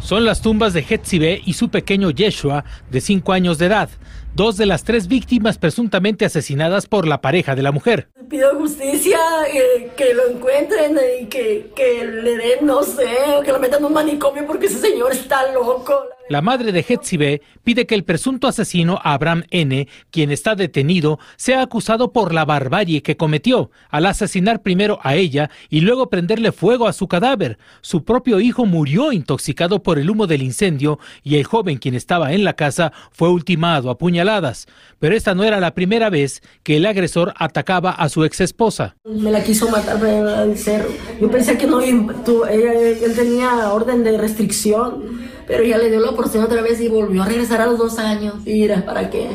Son 0.00 0.24
las 0.26 0.42
tumbas 0.42 0.74
de 0.74 0.84
Hetzibe 0.86 1.40
y 1.46 1.54
su 1.54 1.70
pequeño 1.70 2.10
Yeshua, 2.10 2.64
de 2.90 3.00
5 3.00 3.32
años 3.32 3.56
de 3.56 3.66
edad, 3.66 3.88
dos 4.34 4.56
de 4.56 4.66
las 4.66 4.84
tres 4.84 5.08
víctimas 5.08 5.56
presuntamente 5.56 6.26
asesinadas 6.26 6.86
por 6.86 7.06
la 7.06 7.20
pareja 7.20 7.54
de 7.54 7.62
la 7.62 7.72
mujer. 7.72 8.08
Pido 8.28 8.54
justicia, 8.58 9.18
eh, 9.52 9.90
que 9.96 10.14
lo 10.14 10.28
encuentren 10.28 10.98
y 11.20 11.26
que, 11.26 11.70
que 11.74 12.04
le 12.04 12.36
den, 12.36 12.66
no 12.66 12.82
sé, 12.82 13.06
que 13.44 13.52
lo 13.52 13.58
metan 13.58 13.80
en 13.80 13.86
un 13.86 13.92
manicomio 13.92 14.46
porque 14.46 14.66
ese 14.66 14.78
señor 14.78 15.12
está 15.12 15.52
loco. 15.52 16.04
La 16.30 16.40
madre 16.40 16.72
de 16.72 16.82
Hetzibe 16.88 17.42
pide 17.64 17.86
que 17.86 17.94
el 17.94 18.02
presunto 18.02 18.48
asesino 18.48 18.98
Abraham 19.04 19.44
N., 19.50 19.86
quien 20.10 20.30
está 20.30 20.54
detenido, 20.54 21.18
sea 21.36 21.60
acusado 21.60 22.14
por 22.14 22.32
la 22.32 22.46
barbarie 22.46 23.02
que 23.02 23.18
cometió 23.18 23.70
al 23.90 24.06
asesinar 24.06 24.62
primero 24.62 24.98
a 25.02 25.16
ella 25.16 25.50
y 25.68 25.82
luego 25.82 26.08
prenderle 26.08 26.50
fuego 26.50 26.88
a 26.88 26.94
su 26.94 27.08
cadáver. 27.08 27.58
Su 27.82 28.04
propio 28.04 28.40
hijo 28.40 28.64
murió 28.64 29.12
intoxicado 29.12 29.82
por 29.82 29.98
el 29.98 30.08
humo 30.08 30.26
del 30.26 30.42
incendio 30.42 30.98
y 31.22 31.36
el 31.36 31.44
joven 31.44 31.76
quien 31.76 31.94
estaba 31.94 32.32
en 32.32 32.42
la 32.42 32.54
casa 32.54 32.94
fue 33.12 33.28
ultimado 33.28 33.90
a 33.90 33.98
puñaladas. 33.98 34.66
Pero 34.98 35.14
esta 35.14 35.34
no 35.34 35.44
era 35.44 35.60
la 35.60 35.74
primera 35.74 36.08
vez 36.08 36.42
que 36.62 36.78
el 36.78 36.86
agresor 36.86 37.34
atacaba 37.36 37.90
a 37.90 38.08
su 38.14 38.24
ex 38.24 38.40
esposa. 38.40 38.96
Me 39.04 39.32
la 39.32 39.42
quiso 39.42 39.68
matar 39.68 40.02
al 40.04 40.56
cerro. 40.56 40.88
Yo 41.20 41.28
pensé 41.30 41.58
que 41.58 41.66
no, 41.66 41.80
tú, 42.24 42.44
ella, 42.44 42.72
él 42.72 43.12
tenía 43.16 43.72
orden 43.72 44.04
de 44.04 44.16
restricción 44.16 45.24
pero 45.46 45.62
ya 45.62 45.78
le 45.78 45.90
dio 45.90 46.00
la 46.00 46.10
oportunidad 46.10 46.50
otra 46.50 46.62
vez 46.62 46.80
y 46.80 46.88
volvió 46.88 47.22
a 47.22 47.26
regresar 47.26 47.60
a 47.60 47.66
los 47.66 47.78
dos 47.78 47.98
años. 47.98 48.34
Y 48.46 48.64
era 48.64 48.84
para 48.84 49.10
que, 49.10 49.28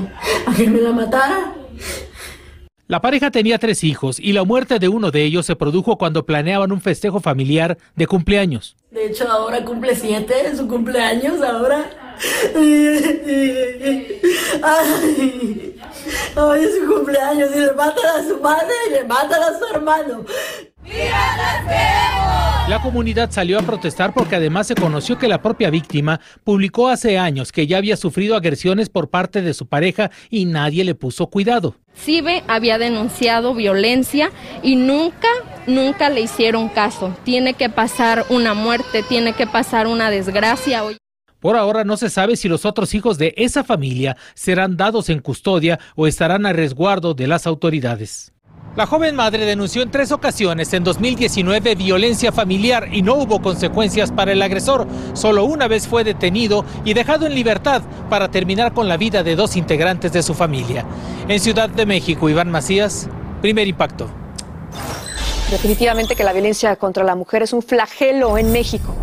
a 0.45 0.55
que 0.55 0.67
me 0.67 0.81
la 0.81 0.91
matara. 0.91 1.53
La 2.88 3.01
pareja 3.01 3.29
tenía 3.29 3.59
tres 3.59 3.83
hijos 3.83 4.19
y 4.19 4.33
la 4.33 4.43
muerte 4.43 4.79
de 4.79 4.88
uno 4.88 5.12
de 5.12 5.24
ellos 5.24 5.45
se 5.45 5.55
produjo 5.55 5.98
cuando 5.98 6.25
planeaban 6.25 6.71
un 6.71 6.81
festejo 6.81 7.19
familiar 7.19 7.77
de 7.95 8.07
cumpleaños. 8.07 8.75
De 8.89 9.05
hecho, 9.05 9.29
ahora 9.29 9.63
cumple 9.63 9.95
siete, 9.95 10.55
su 10.57 10.67
cumpleaños 10.67 11.41
ahora. 11.43 12.09
Ay, 14.61 15.75
hoy 16.35 16.63
es 16.63 16.75
su 16.75 16.93
cumpleaños 16.93 17.49
y 17.55 17.59
le 17.59 17.73
matan 17.73 18.05
a 18.05 18.27
su 18.27 18.39
madre 18.41 18.73
y 18.88 18.91
le 18.93 19.03
matan 19.05 19.41
a 19.41 19.57
su 19.57 19.65
hermano. 19.73 20.25
La 22.67 22.79
comunidad 22.83 23.31
salió 23.31 23.57
a 23.57 23.63
protestar 23.63 24.13
porque 24.13 24.35
además 24.35 24.67
se 24.67 24.75
conoció 24.75 25.17
que 25.17 25.27
la 25.27 25.41
propia 25.41 25.69
víctima 25.69 26.19
publicó 26.43 26.88
hace 26.88 27.17
años 27.17 27.51
que 27.51 27.65
ya 27.65 27.77
había 27.77 27.97
sufrido 27.97 28.35
agresiones 28.35 28.89
por 28.89 29.09
parte 29.09 29.41
de 29.41 29.53
su 29.53 29.67
pareja 29.67 30.11
y 30.29 30.45
nadie 30.45 30.83
le 30.83 30.95
puso 30.95 31.27
cuidado. 31.27 31.75
Cibe 31.95 32.43
había 32.47 32.77
denunciado 32.77 33.55
violencia 33.55 34.31
y 34.61 34.75
nunca, 34.75 35.29
nunca 35.67 36.09
le 36.09 36.21
hicieron 36.21 36.69
caso. 36.69 37.15
Tiene 37.23 37.55
que 37.55 37.69
pasar 37.69 38.25
una 38.29 38.53
muerte, 38.53 39.03
tiene 39.03 39.33
que 39.33 39.47
pasar 39.47 39.88
una 39.88 40.11
desgracia. 40.11 40.83
Por 41.39 41.55
ahora 41.55 41.84
no 41.84 41.96
se 41.96 42.10
sabe 42.10 42.36
si 42.36 42.50
los 42.50 42.65
otros 42.65 42.93
hijos 42.93 43.17
de 43.17 43.34
esa 43.38 43.63
familia 43.63 44.17
serán 44.34 44.75
dados 44.75 45.10
en 45.10 45.19
custodia 45.19 45.79
o 45.96 46.05
estarán 46.08 46.46
a 46.46 46.53
resguardo 46.53 47.13
de 47.13 47.27
las 47.27 47.48
autoridades. 47.48 48.34
La 48.75 48.86
joven 48.86 49.15
madre 49.15 49.46
denunció 49.46 49.81
en 49.81 49.89
tres 49.89 50.12
ocasiones 50.12 50.74
en 50.74 50.84
2019 50.84 51.75
violencia 51.75 52.31
familiar 52.31 52.89
y 52.91 53.01
no 53.01 53.15
hubo 53.15 53.41
consecuencias 53.41 54.12
para 54.12 54.31
el 54.31 54.41
agresor. 54.41 54.88
Solo 55.13 55.43
una 55.46 55.67
vez 55.67 55.88
fue 55.88 56.03
detenido 56.03 56.63
y 56.86 56.93
dejado 56.93 57.25
en 57.25 57.36
libertad 57.36 57.81
para 58.10 58.29
terminar 58.29 58.74
con 58.74 58.88
la 58.88 58.98
vida 58.98 59.24
de 59.24 59.36
dos 59.36 59.55
integrantes 59.55 60.13
de 60.13 60.24
su 60.24 60.34
familia. 60.34 60.86
En 61.27 61.39
Ciudad 61.39 61.69
de 61.69 61.86
México, 61.86 62.29
Iván 62.29 62.51
Macías, 62.51 63.10
primer 63.41 63.67
impacto. 63.67 64.10
Definitivamente 65.50 66.15
que 66.15 66.24
la 66.24 66.34
violencia 66.34 66.75
contra 66.75 67.03
la 67.03 67.15
mujer 67.15 67.43
es 67.43 67.53
un 67.53 67.63
flagelo 67.63 68.38
en 68.38 68.51
México. 68.51 68.93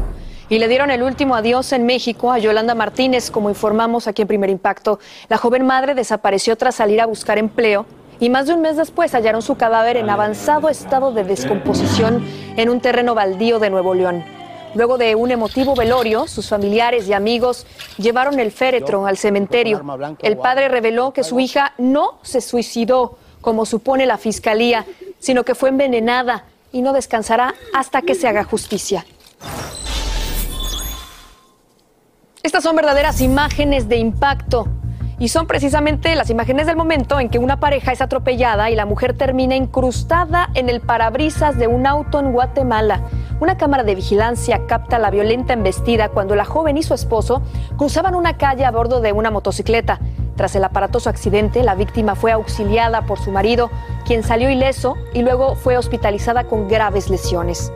Y 0.49 0.61
le 0.61 0.69
dieron 0.69 0.93
el 0.93 1.03
último 1.03 1.35
adiós 1.35 1.73
en 1.73 1.87
México 1.87 2.31
a 2.31 2.39
Yolanda 2.39 2.77
Martínez, 2.77 3.33
como 3.33 3.49
informamos 3.49 4.07
aquí 4.07 4.23
en 4.23 4.29
Primer 4.29 4.49
Impacto. 4.49 5.01
La 5.29 5.39
joven 5.39 5.67
madre 5.67 5.97
desapareció 5.97 6.57
tras 6.57 6.77
salir 6.77 7.01
a 7.01 7.07
buscar 7.07 7.37
empleo 7.37 7.85
y 8.21 8.31
más 8.31 8.47
de 8.47 8.55
un 8.55 8.61
mes 8.61 8.77
después 8.77 9.13
hallaron 9.13 9.43
su 9.43 9.57
cadáver 9.57 9.97
en 9.97 10.09
avanzado 10.09 10.69
estado 10.69 11.11
de 11.11 11.25
descomposición 11.25 12.25
en 12.57 12.71
un 12.71 12.81
terreno 12.81 13.17
baldío 13.17 13.59
de 13.59 13.71
Nuevo 13.71 13.93
León. 13.95 14.25
Luego 14.77 14.99
de 14.99 15.17
un 15.17 15.33
emotivo 15.33 15.75
velorio, 15.75 16.29
sus 16.29 16.49
familiares 16.49 17.09
y 17.09 17.13
amigos 17.13 17.67
llevaron 17.99 18.39
el 18.39 18.53
féretro 18.53 19.05
al 19.07 19.17
cementerio. 19.17 19.83
El 20.23 20.37
padre 20.37 20.69
reveló 20.69 21.13
que 21.13 21.25
su 21.25 21.41
hija 21.41 21.73
no 21.77 22.21
se 22.23 22.41
suicidó, 22.41 23.19
como 23.41 23.67
supone 23.67 24.07
la 24.07 24.17
fiscalía, 24.17 24.87
sino 25.19 25.45
que 25.45 25.57
fue 25.57 25.71
envenenada 25.71 26.45
y 26.71 26.83
no 26.83 26.93
descansará 26.93 27.55
hasta 27.75 28.03
que 28.03 28.15
se 28.15 28.29
haga 28.29 28.45
justicia. 28.45 29.05
Estas 32.47 32.63
son 32.63 32.77
verdaderas 32.77 33.21
imágenes 33.23 33.89
de 33.89 33.97
impacto. 33.97 34.69
Y 35.19 35.31
son 35.31 35.49
precisamente 35.49 36.15
las 36.15 36.31
imágenes 36.31 36.69
del 36.69 36.77
momento 36.77 37.19
en 37.19 37.29
que 37.29 37.41
una 37.41 37.59
pareja 37.59 37.91
es 37.91 38.01
atropellada 38.01 38.71
y 38.71 38.77
la 38.77 38.87
mujer 38.87 39.15
termina 39.15 39.57
incrustada 39.57 40.49
en 40.55 40.69
el 40.69 40.81
parabrisas 40.81 41.59
de 41.59 41.67
un 41.67 41.89
auto 41.89 42.21
en 42.21 42.31
Guatemala. 42.31 43.01
Una 43.41 43.57
cámara 43.57 43.83
de 43.83 43.97
vigilancia 43.97 44.65
capta 44.69 45.01
la 45.01 45.11
violenta 45.11 45.55
embestida 45.55 46.11
cuando 46.11 46.37
la 46.37 46.45
joven 46.45 46.77
y 46.77 46.85
su 46.85 46.95
esposo 46.95 47.43
cruzaban 47.77 48.15
una 48.15 48.37
calle 48.37 48.65
a 48.65 48.71
bordo 48.71 49.01
de 49.01 49.11
una 49.11 49.33
motocicleta. 49.33 49.99
Tras 50.37 50.55
el 50.55 50.63
aparatoso 50.63 51.11
accidente, 51.11 51.65
la 51.65 51.75
víctima 51.75 52.15
fue 52.15 52.31
auxiliada 52.31 53.03
por 53.07 53.19
su 53.19 53.33
marido, 53.33 53.73
quien 54.07 54.23
salió 54.23 54.49
ileso 54.51 54.95
y 55.13 55.23
luego 55.23 55.57
fue 55.57 55.77
hospitalizada 55.79 56.45
con 56.45 56.69
graves 56.69 57.11
lesiones. 57.11 57.73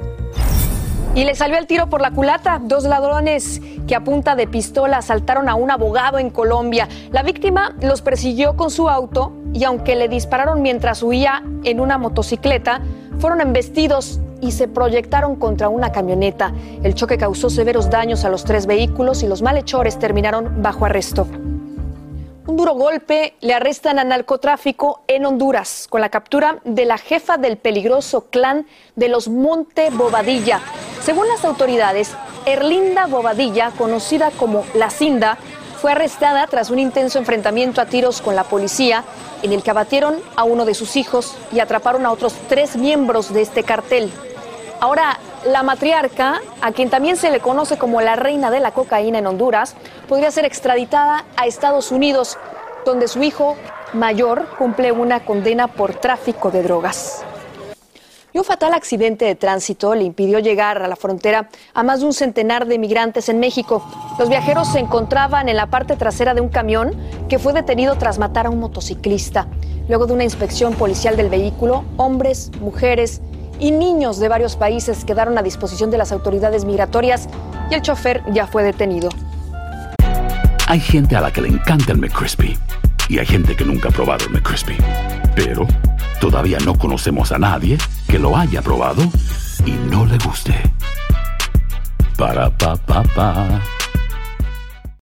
Y 1.14 1.24
le 1.24 1.34
salió 1.34 1.58
el 1.58 1.66
tiro 1.66 1.88
por 1.88 2.00
la 2.00 2.12
culata. 2.12 2.60
Dos 2.62 2.84
ladrones 2.84 3.60
que 3.88 3.96
a 3.96 4.04
punta 4.04 4.36
de 4.36 4.46
pistola 4.46 4.98
asaltaron 4.98 5.48
a 5.48 5.56
un 5.56 5.70
abogado 5.70 6.18
en 6.18 6.30
Colombia. 6.30 6.88
La 7.10 7.22
víctima 7.24 7.74
los 7.82 8.00
persiguió 8.00 8.56
con 8.56 8.70
su 8.70 8.88
auto 8.88 9.32
y 9.52 9.64
aunque 9.64 9.96
le 9.96 10.08
dispararon 10.08 10.62
mientras 10.62 11.02
huía 11.02 11.42
en 11.64 11.80
una 11.80 11.98
motocicleta, 11.98 12.80
fueron 13.18 13.40
embestidos 13.40 14.20
y 14.40 14.52
se 14.52 14.68
proyectaron 14.68 15.34
contra 15.36 15.68
una 15.68 15.90
camioneta. 15.90 16.52
El 16.82 16.94
choque 16.94 17.18
causó 17.18 17.50
severos 17.50 17.90
daños 17.90 18.24
a 18.24 18.30
los 18.30 18.44
tres 18.44 18.66
vehículos 18.66 19.22
y 19.24 19.26
los 19.26 19.42
malhechores 19.42 19.98
terminaron 19.98 20.62
bajo 20.62 20.86
arresto. 20.86 21.26
Un 22.46 22.56
duro 22.56 22.72
golpe 22.72 23.34
le 23.40 23.54
arrestan 23.54 23.98
a 23.98 24.04
narcotráfico 24.04 25.02
en 25.06 25.26
Honduras 25.26 25.86
con 25.90 26.00
la 26.00 26.08
captura 26.08 26.58
de 26.64 26.86
la 26.86 26.96
jefa 26.96 27.36
del 27.36 27.58
peligroso 27.58 28.26
clan 28.30 28.66
de 28.96 29.08
los 29.08 29.28
Monte 29.28 29.90
Bobadilla. 29.90 30.60
Según 31.02 31.28
las 31.28 31.44
autoridades, 31.44 32.12
Erlinda 32.46 33.06
Bobadilla, 33.06 33.72
conocida 33.76 34.30
como 34.30 34.64
La 34.74 34.90
Cinda, 34.90 35.36
fue 35.80 35.92
arrestada 35.92 36.46
tras 36.46 36.70
un 36.70 36.78
intenso 36.78 37.18
enfrentamiento 37.18 37.80
a 37.80 37.86
tiros 37.86 38.20
con 38.20 38.34
la 38.34 38.44
policía 38.44 39.04
en 39.42 39.52
el 39.52 39.62
que 39.62 39.70
abatieron 39.70 40.16
a 40.34 40.44
uno 40.44 40.64
de 40.64 40.74
sus 40.74 40.96
hijos 40.96 41.36
y 41.52 41.60
atraparon 41.60 42.06
a 42.06 42.10
otros 42.10 42.34
tres 42.48 42.76
miembros 42.76 43.32
de 43.32 43.42
este 43.42 43.64
cartel. 43.64 44.10
Ahora, 44.80 45.18
la 45.44 45.62
matriarca, 45.62 46.40
a 46.60 46.72
quien 46.72 46.90
también 46.90 47.16
se 47.16 47.30
le 47.30 47.40
conoce 47.40 47.78
como 47.78 48.00
la 48.00 48.16
reina 48.16 48.50
de 48.50 48.60
la 48.60 48.72
cocaína 48.72 49.18
en 49.18 49.26
Honduras, 49.26 49.74
podría 50.08 50.30
ser 50.30 50.44
extraditada 50.44 51.24
a 51.36 51.46
Estados 51.46 51.92
Unidos, 51.92 52.38
donde 52.84 53.08
su 53.08 53.22
hijo 53.22 53.56
mayor 53.92 54.46
cumple 54.58 54.92
una 54.92 55.20
condena 55.20 55.68
por 55.68 55.94
tráfico 55.94 56.50
de 56.50 56.62
drogas. 56.62 57.24
Y 58.32 58.38
un 58.38 58.44
fatal 58.44 58.74
accidente 58.74 59.24
de 59.24 59.34
tránsito 59.34 59.94
le 59.96 60.04
impidió 60.04 60.38
llegar 60.38 60.80
a 60.80 60.86
la 60.86 60.94
frontera 60.94 61.48
a 61.74 61.82
más 61.82 62.00
de 62.00 62.06
un 62.06 62.12
centenar 62.12 62.66
de 62.66 62.78
migrantes 62.78 63.28
en 63.28 63.40
México. 63.40 63.84
Los 64.20 64.28
viajeros 64.28 64.68
se 64.68 64.78
encontraban 64.78 65.48
en 65.48 65.56
la 65.56 65.66
parte 65.66 65.96
trasera 65.96 66.32
de 66.32 66.40
un 66.40 66.48
camión 66.48 66.94
que 67.28 67.40
fue 67.40 67.52
detenido 67.52 67.96
tras 67.96 68.20
matar 68.20 68.46
a 68.46 68.50
un 68.50 68.60
motociclista. 68.60 69.48
Luego 69.88 70.06
de 70.06 70.12
una 70.12 70.22
inspección 70.22 70.74
policial 70.74 71.16
del 71.16 71.28
vehículo, 71.28 71.84
hombres, 71.96 72.52
mujeres 72.60 73.20
y 73.60 73.70
niños 73.70 74.18
de 74.18 74.28
varios 74.28 74.56
países 74.56 75.04
quedaron 75.04 75.38
a 75.38 75.42
disposición 75.42 75.90
de 75.90 75.98
las 75.98 76.12
autoridades 76.12 76.64
migratorias 76.64 77.28
y 77.70 77.74
el 77.74 77.82
chofer 77.82 78.22
ya 78.32 78.46
fue 78.46 78.62
detenido. 78.62 79.10
Hay 80.66 80.80
gente 80.80 81.16
a 81.16 81.20
la 81.20 81.32
que 81.32 81.42
le 81.42 81.48
encanta 81.48 81.92
el 81.92 81.98
McCrispy 81.98 82.58
y 83.08 83.18
hay 83.18 83.26
gente 83.26 83.56
que 83.56 83.64
nunca 83.64 83.88
ha 83.88 83.92
probado 83.92 84.24
el 84.26 84.32
McCrispy. 84.32 84.76
Pero 85.34 85.66
todavía 86.20 86.58
no 86.64 86.78
conocemos 86.78 87.32
a 87.32 87.38
nadie 87.38 87.76
que 88.08 88.18
lo 88.18 88.36
haya 88.36 88.62
probado 88.62 89.02
y 89.66 89.72
no 89.90 90.06
le 90.06 90.16
guste. 90.18 90.54
Para 92.16 92.56
pa 92.56 92.76
pa 92.76 93.02
pa. 93.02 93.79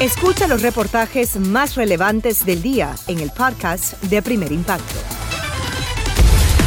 Escucha 0.00 0.48
los 0.48 0.62
reportajes 0.62 1.36
más 1.36 1.74
relevantes 1.74 2.46
del 2.46 2.62
día 2.62 2.94
en 3.06 3.18
el 3.18 3.30
podcast 3.30 4.02
de 4.04 4.22
Primer 4.22 4.50
Impacto. 4.50 4.94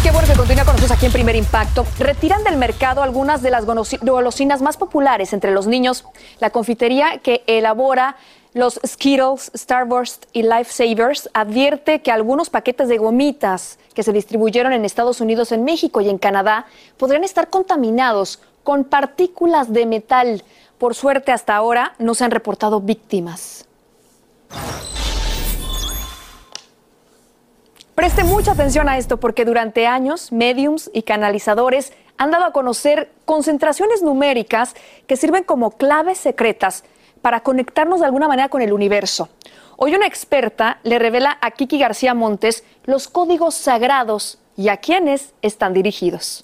Qué 0.04 0.12
bueno 0.12 0.28
que 0.28 0.36
continúa 0.36 0.66
con 0.66 0.76
nosotros 0.76 0.96
aquí 0.96 1.08
en 1.08 1.12
Primer 1.12 1.36
Impacto. 1.36 1.84
Retiran 1.98 2.44
del 2.44 2.58
mercado 2.58 3.02
algunas 3.02 3.42
de 3.42 3.50
las 3.50 3.66
golosinas 3.66 4.62
más 4.62 4.78
populares 4.78 5.34
entre 5.34 5.50
los 5.50 5.66
niños. 5.66 6.06
La 6.40 6.52
confitería 6.52 7.18
que 7.24 7.44
elabora 7.48 8.18
los 8.54 8.80
Skittles, 8.86 9.52
Starburst 9.58 10.26
y 10.32 10.44
Lifesavers 10.44 11.28
advierte 11.34 12.04
que 12.04 12.12
algunos 12.12 12.52
paquetes 12.52 12.88
de 12.88 13.00
gomitas 13.00 13.80
que 13.96 14.04
se 14.04 14.14
distribuyeron 14.14 14.74
en 14.74 14.86
Estados 14.86 15.22
Unidos, 15.22 15.52
en 15.52 15.64
México 15.64 16.02
y 16.02 16.10
en 16.10 16.20
Canadá 16.20 16.68
podrían 16.98 17.24
estar 17.24 17.50
contaminados 17.50 18.42
con 18.64 18.84
partículas 18.84 19.74
de 19.74 19.88
metal. 19.88 20.44
Por 20.84 20.96
suerte, 20.96 21.32
hasta 21.32 21.56
ahora 21.56 21.94
no 21.98 22.14
se 22.14 22.26
han 22.26 22.32
reportado 22.32 22.82
víctimas. 22.82 23.66
Preste 27.96 28.26
mucha 28.26 28.52
atención 28.52 28.90
a 28.90 28.98
esto 28.98 29.16
porque 29.16 29.46
durante 29.46 29.88
años 29.88 30.34
mediums 30.34 30.92
y 30.94 31.04
canalizadores 31.04 31.94
han 32.18 32.32
dado 32.32 32.44
a 32.44 32.52
conocer 32.52 33.14
concentraciones 33.24 34.02
numéricas 34.02 34.76
que 35.08 35.16
sirven 35.16 35.46
como 35.46 35.72
claves 35.72 36.18
secretas 36.18 36.84
para 37.22 37.44
conectarnos 37.44 38.02
de 38.02 38.08
alguna 38.08 38.28
manera 38.28 38.50
con 38.50 38.62
el 38.62 38.74
universo. 38.74 39.30
Hoy 39.78 39.96
una 39.96 40.06
experta 40.06 40.80
le 40.84 41.00
revela 41.00 41.38
a 41.40 41.52
Kiki 41.52 41.80
García 41.80 42.14
Montes 42.14 42.66
los 42.84 43.08
códigos 43.08 43.56
sagrados 43.56 44.38
y 44.58 44.68
a 44.68 44.76
quiénes 44.76 45.34
están 45.42 45.72
dirigidos. 45.72 46.44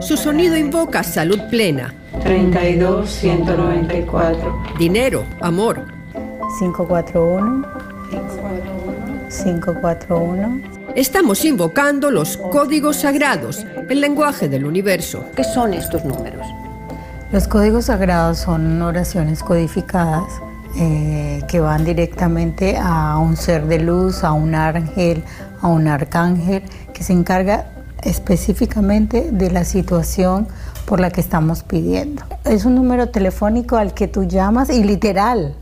Su 0.00 0.16
sonido 0.16 0.56
invoca 0.56 1.02
salud 1.02 1.40
plena. 1.50 1.94
32 2.22 3.10
194. 3.10 4.62
Dinero, 4.78 5.24
amor. 5.40 5.84
541. 6.58 7.66
541. 9.44 10.60
Estamos 10.94 11.44
invocando 11.44 12.10
los 12.10 12.36
códigos 12.36 12.96
sagrados, 12.96 13.66
el 13.90 14.00
lenguaje 14.00 14.48
del 14.48 14.64
universo. 14.64 15.24
¿Qué 15.34 15.44
son 15.44 15.74
estos 15.74 16.04
números? 16.04 16.46
Los 17.32 17.48
códigos 17.48 17.86
sagrados 17.86 18.38
son 18.38 18.80
oraciones 18.80 19.42
codificadas 19.42 20.24
eh, 20.78 21.42
que 21.48 21.60
van 21.60 21.84
directamente 21.84 22.76
a 22.78 23.18
un 23.18 23.36
ser 23.36 23.66
de 23.66 23.78
luz, 23.78 24.24
a 24.24 24.32
un 24.32 24.54
ángel, 24.54 25.22
a 25.60 25.68
un 25.68 25.88
arcángel, 25.88 26.62
que 26.94 27.02
se 27.02 27.12
encarga 27.12 27.66
específicamente 28.06 29.28
de 29.30 29.50
la 29.50 29.64
situación 29.64 30.48
por 30.86 31.00
la 31.00 31.10
que 31.10 31.20
estamos 31.20 31.62
pidiendo. 31.62 32.22
Es 32.44 32.64
un 32.64 32.76
número 32.76 33.08
telefónico 33.08 33.76
al 33.76 33.92
que 33.92 34.08
tú 34.08 34.24
llamas 34.24 34.70
y 34.70 34.82
literal 34.84 35.54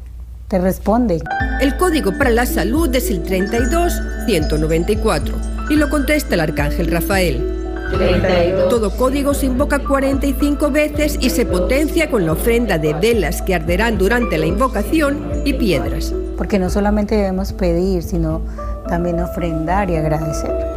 te 0.48 0.58
responde. 0.58 1.22
El 1.60 1.76
código 1.76 2.12
para 2.16 2.30
la 2.30 2.46
salud 2.46 2.94
es 2.94 3.10
el 3.10 3.24
32-194 3.24 5.68
y 5.70 5.76
lo 5.76 5.88
contesta 5.88 6.34
el 6.34 6.40
arcángel 6.40 6.90
Rafael. 6.90 7.62
32. 7.96 8.68
Todo 8.68 8.90
código 8.96 9.34
se 9.34 9.46
invoca 9.46 9.78
45 9.78 10.70
veces 10.70 11.16
y 11.20 11.30
se 11.30 11.46
potencia 11.46 12.10
con 12.10 12.26
la 12.26 12.32
ofrenda 12.32 12.78
de 12.78 12.92
velas 12.94 13.40
que 13.42 13.54
arderán 13.54 13.98
durante 13.98 14.36
la 14.36 14.46
invocación 14.46 15.42
y 15.44 15.52
piedras. 15.54 16.12
Porque 16.36 16.58
no 16.58 16.70
solamente 16.70 17.14
debemos 17.16 17.52
pedir, 17.52 18.02
sino 18.02 18.42
también 18.88 19.20
ofrendar 19.20 19.90
y 19.90 19.96
agradecer. 19.96 20.73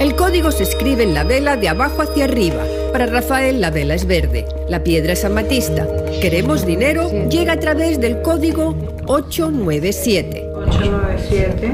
El 0.00 0.16
código 0.16 0.50
se 0.50 0.64
escribe 0.64 1.04
en 1.04 1.14
la 1.14 1.24
vela 1.24 1.56
de 1.56 1.68
abajo 1.68 2.02
hacia 2.02 2.24
arriba. 2.24 2.64
Para 2.92 3.06
Rafael 3.06 3.60
la 3.60 3.70
vela 3.70 3.94
es 3.94 4.06
verde, 4.06 4.44
la 4.68 4.82
piedra 4.82 5.12
es 5.12 5.24
amatista. 5.24 5.86
Queremos 6.20 6.66
dinero, 6.66 7.10
llega 7.28 7.52
a 7.54 7.60
través 7.60 8.00
del 8.00 8.20
código 8.22 8.76
897. 9.06 10.50
897. 10.54 11.72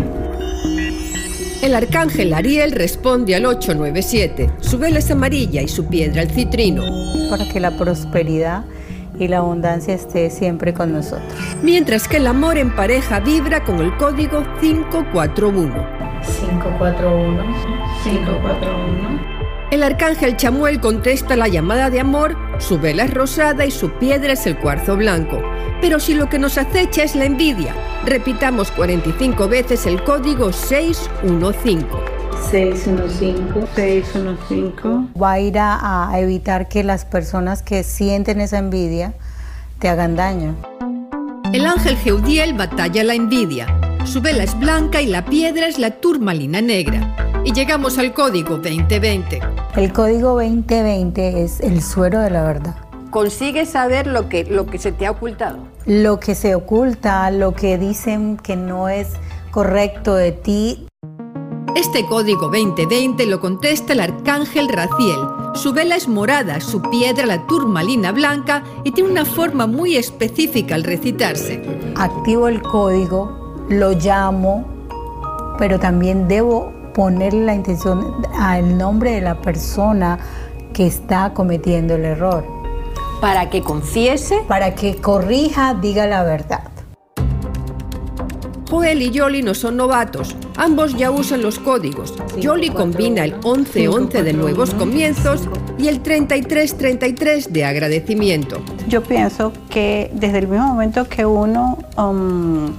El 1.62 1.74
arcángel 1.74 2.32
Ariel 2.32 2.72
responde 2.72 3.34
al 3.34 3.46
897. 3.46 4.50
Su 4.60 4.78
vela 4.78 4.98
es 4.98 5.10
amarilla 5.10 5.62
y 5.62 5.68
su 5.68 5.86
piedra 5.86 6.22
el 6.22 6.30
citrino. 6.30 6.82
Para 7.30 7.48
que 7.48 7.60
la 7.60 7.76
prosperidad 7.76 8.64
y 9.18 9.28
la 9.28 9.38
abundancia 9.38 9.94
esté 9.94 10.30
siempre 10.30 10.72
con 10.72 10.92
nosotros. 10.92 11.32
Mientras 11.62 12.08
que 12.08 12.16
el 12.16 12.26
amor 12.26 12.58
en 12.58 12.74
pareja 12.74 13.20
vibra 13.20 13.64
con 13.64 13.78
el 13.80 13.96
código 13.96 14.42
541. 14.60 15.86
541. 16.22 17.79
541. 18.02 19.40
El 19.70 19.84
arcángel 19.84 20.36
Chamuel 20.36 20.80
contesta 20.80 21.36
la 21.36 21.46
llamada 21.46 21.90
de 21.90 22.00
amor, 22.00 22.36
su 22.58 22.80
vela 22.80 23.04
es 23.04 23.14
rosada 23.14 23.64
y 23.66 23.70
su 23.70 23.90
piedra 23.92 24.32
es 24.32 24.46
el 24.46 24.58
cuarzo 24.58 24.96
blanco. 24.96 25.40
Pero 25.80 26.00
si 26.00 26.14
lo 26.14 26.28
que 26.28 26.40
nos 26.40 26.58
acecha 26.58 27.04
es 27.04 27.14
la 27.14 27.24
envidia, 27.24 27.72
repitamos 28.04 28.72
45 28.72 29.48
veces 29.48 29.86
el 29.86 30.02
código 30.02 30.52
615. 30.52 31.86
615, 32.50 33.66
615. 33.76 35.20
Va 35.20 35.32
a 35.32 35.40
ir 35.40 35.58
a, 35.58 36.10
a 36.10 36.18
evitar 36.18 36.68
que 36.68 36.82
las 36.82 37.04
personas 37.04 37.62
que 37.62 37.84
sienten 37.84 38.40
esa 38.40 38.58
envidia 38.58 39.14
te 39.78 39.88
hagan 39.88 40.16
daño. 40.16 40.56
El 41.52 41.64
ángel 41.64 41.96
Geudiel 41.96 42.54
batalla 42.54 43.04
la 43.04 43.14
envidia. 43.14 43.66
Su 44.04 44.20
vela 44.20 44.42
es 44.42 44.58
blanca 44.58 45.00
y 45.00 45.06
la 45.06 45.24
piedra 45.24 45.68
es 45.68 45.78
la 45.78 45.92
turmalina 45.92 46.60
negra. 46.60 47.29
Y 47.42 47.52
llegamos 47.52 47.96
al 47.96 48.12
código 48.12 48.58
2020. 48.58 49.40
El 49.74 49.92
código 49.94 50.34
2020 50.34 51.42
es 51.42 51.60
el 51.60 51.82
suero 51.82 52.20
de 52.20 52.28
la 52.28 52.42
verdad. 52.42 52.76
¿Consigues 53.10 53.70
saber 53.70 54.06
lo 54.06 54.28
que, 54.28 54.44
lo 54.44 54.66
que 54.66 54.78
se 54.78 54.92
te 54.92 55.06
ha 55.06 55.12
ocultado? 55.12 55.58
Lo 55.86 56.20
que 56.20 56.34
se 56.34 56.54
oculta, 56.54 57.30
lo 57.30 57.54
que 57.54 57.78
dicen 57.78 58.36
que 58.36 58.56
no 58.56 58.90
es 58.90 59.08
correcto 59.50 60.14
de 60.16 60.32
ti. 60.32 60.86
Este 61.74 62.04
código 62.04 62.50
2020 62.50 63.24
lo 63.26 63.40
contesta 63.40 63.94
el 63.94 64.00
arcángel 64.00 64.68
Raciel. 64.68 65.18
Su 65.54 65.72
vela 65.72 65.96
es 65.96 66.08
morada, 66.08 66.60
su 66.60 66.82
piedra 66.82 67.24
la 67.24 67.46
turmalina 67.46 68.12
blanca 68.12 68.62
y 68.84 68.92
tiene 68.92 69.10
una 69.10 69.24
forma 69.24 69.66
muy 69.66 69.96
específica 69.96 70.74
al 70.74 70.84
recitarse. 70.84 71.62
Activo 71.96 72.48
el 72.48 72.60
código, 72.60 73.56
lo 73.70 73.92
llamo, 73.92 74.66
pero 75.58 75.80
también 75.80 76.28
debo 76.28 76.79
ponerle 76.94 77.44
la 77.44 77.54
intención 77.54 78.24
al 78.38 78.76
nombre 78.76 79.12
de 79.12 79.20
la 79.20 79.40
persona 79.40 80.18
que 80.72 80.86
está 80.86 81.32
cometiendo 81.34 81.94
el 81.94 82.04
error. 82.04 82.44
Para 83.20 83.50
que 83.50 83.62
confiese. 83.62 84.42
Para 84.48 84.74
que 84.74 84.96
corrija, 84.96 85.74
diga 85.74 86.06
la 86.06 86.22
verdad. 86.22 86.70
Joel 88.70 89.02
y 89.02 89.10
Yoli 89.10 89.42
no 89.42 89.52
son 89.52 89.76
novatos, 89.76 90.36
ambos 90.56 90.96
ya 90.96 91.10
usan 91.10 91.42
los 91.42 91.58
códigos. 91.58 92.14
Yoli 92.38 92.70
combina 92.70 93.24
el 93.24 93.34
11-11 93.40 94.22
de 94.22 94.32
nuevos 94.32 94.74
comienzos 94.74 95.48
y 95.76 95.88
el 95.88 96.00
33-33 96.04 97.48
de 97.48 97.64
agradecimiento. 97.64 98.62
Yo 98.86 99.02
pienso 99.02 99.52
que 99.70 100.12
desde 100.14 100.38
el 100.38 100.46
mismo 100.46 100.68
momento 100.68 101.08
que 101.08 101.26
uno 101.26 101.78
um, 101.96 102.72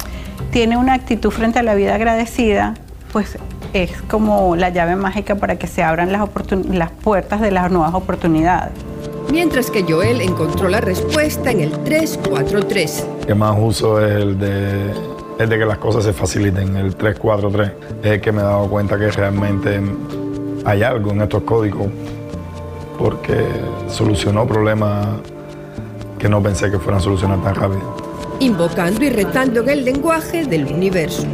tiene 0.52 0.78
una 0.78 0.93
actitud 0.93 1.30
frente 1.30 1.60
a 1.60 1.63
la 1.63 1.76
vida 1.76 1.95
agradecida, 1.95 2.76
pues 3.12 3.38
es 3.73 4.01
como 4.03 4.55
la 4.55 4.69
llave 4.69 4.95
mágica 4.95 5.36
para 5.36 5.57
que 5.57 5.67
se 5.67 5.84
abran 5.84 6.12
las, 6.12 6.27
las 6.69 6.91
puertas 6.91 7.41
de 7.41 7.51
las 7.51 7.71
nuevas 7.71 7.93
oportunidades. 7.93 8.73
Mientras 9.31 9.71
que 9.71 9.84
Joel 9.84 10.21
encontró 10.21 10.67
la 10.67 10.81
respuesta 10.81 11.51
en 11.51 11.62
el 11.62 11.71
343. 11.84 13.07
El 13.21 13.27
que 13.27 13.36
más 13.36 13.55
uso 13.60 14.05
es 14.05 14.12
el 14.12 14.38
de, 14.38 14.91
el 15.39 15.49
de 15.49 15.57
que 15.57 15.65
las 15.65 15.77
cosas 15.77 16.03
se 16.03 16.13
faciliten, 16.13 16.75
el 16.75 16.95
343. 16.95 17.71
Es 18.03 18.12
el 18.12 18.21
que 18.21 18.31
me 18.31 18.41
he 18.41 18.43
dado 18.43 18.67
cuenta 18.69 18.97
que 18.99 19.10
realmente 19.10 19.79
hay 20.65 20.84
algo 20.84 21.12
en 21.12 21.21
estos 21.21 21.43
códigos 21.43 21.88
porque 22.99 23.45
solucionó 23.88 24.45
problemas 24.45 25.07
que 26.19 26.29
no 26.29 26.41
pensé 26.43 26.69
que 26.69 26.77
fueran 26.77 26.99
a 26.99 27.03
solucionar 27.03 27.41
tan 27.41 27.55
rápido. 27.55 27.81
Invocando 28.39 29.03
y 29.03 29.10
retando 29.10 29.62
en 29.62 29.69
el 29.69 29.86
lenguaje 29.86 30.45
del 30.45 30.65
universo. 30.65 31.25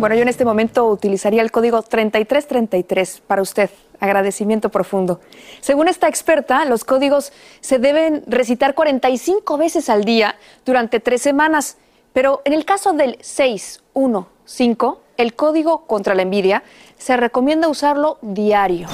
Bueno, 0.00 0.14
yo 0.14 0.22
en 0.22 0.28
este 0.28 0.46
momento 0.46 0.86
utilizaría 0.86 1.42
el 1.42 1.50
código 1.50 1.82
3333 1.82 3.20
para 3.26 3.42
usted. 3.42 3.68
Agradecimiento 4.00 4.70
profundo. 4.70 5.20
Según 5.60 5.88
esta 5.88 6.08
experta, 6.08 6.64
los 6.64 6.84
códigos 6.84 7.34
se 7.60 7.78
deben 7.78 8.24
recitar 8.26 8.74
45 8.74 9.58
veces 9.58 9.90
al 9.90 10.04
día 10.04 10.36
durante 10.64 11.00
tres 11.00 11.20
semanas. 11.20 11.76
Pero 12.14 12.40
en 12.46 12.54
el 12.54 12.64
caso 12.64 12.94
del 12.94 13.18
615, 13.20 15.00
el 15.18 15.34
código 15.34 15.84
contra 15.84 16.14
la 16.14 16.22
envidia, 16.22 16.62
se 16.96 17.18
recomienda 17.18 17.68
usarlo 17.68 18.16
diario. 18.22 18.88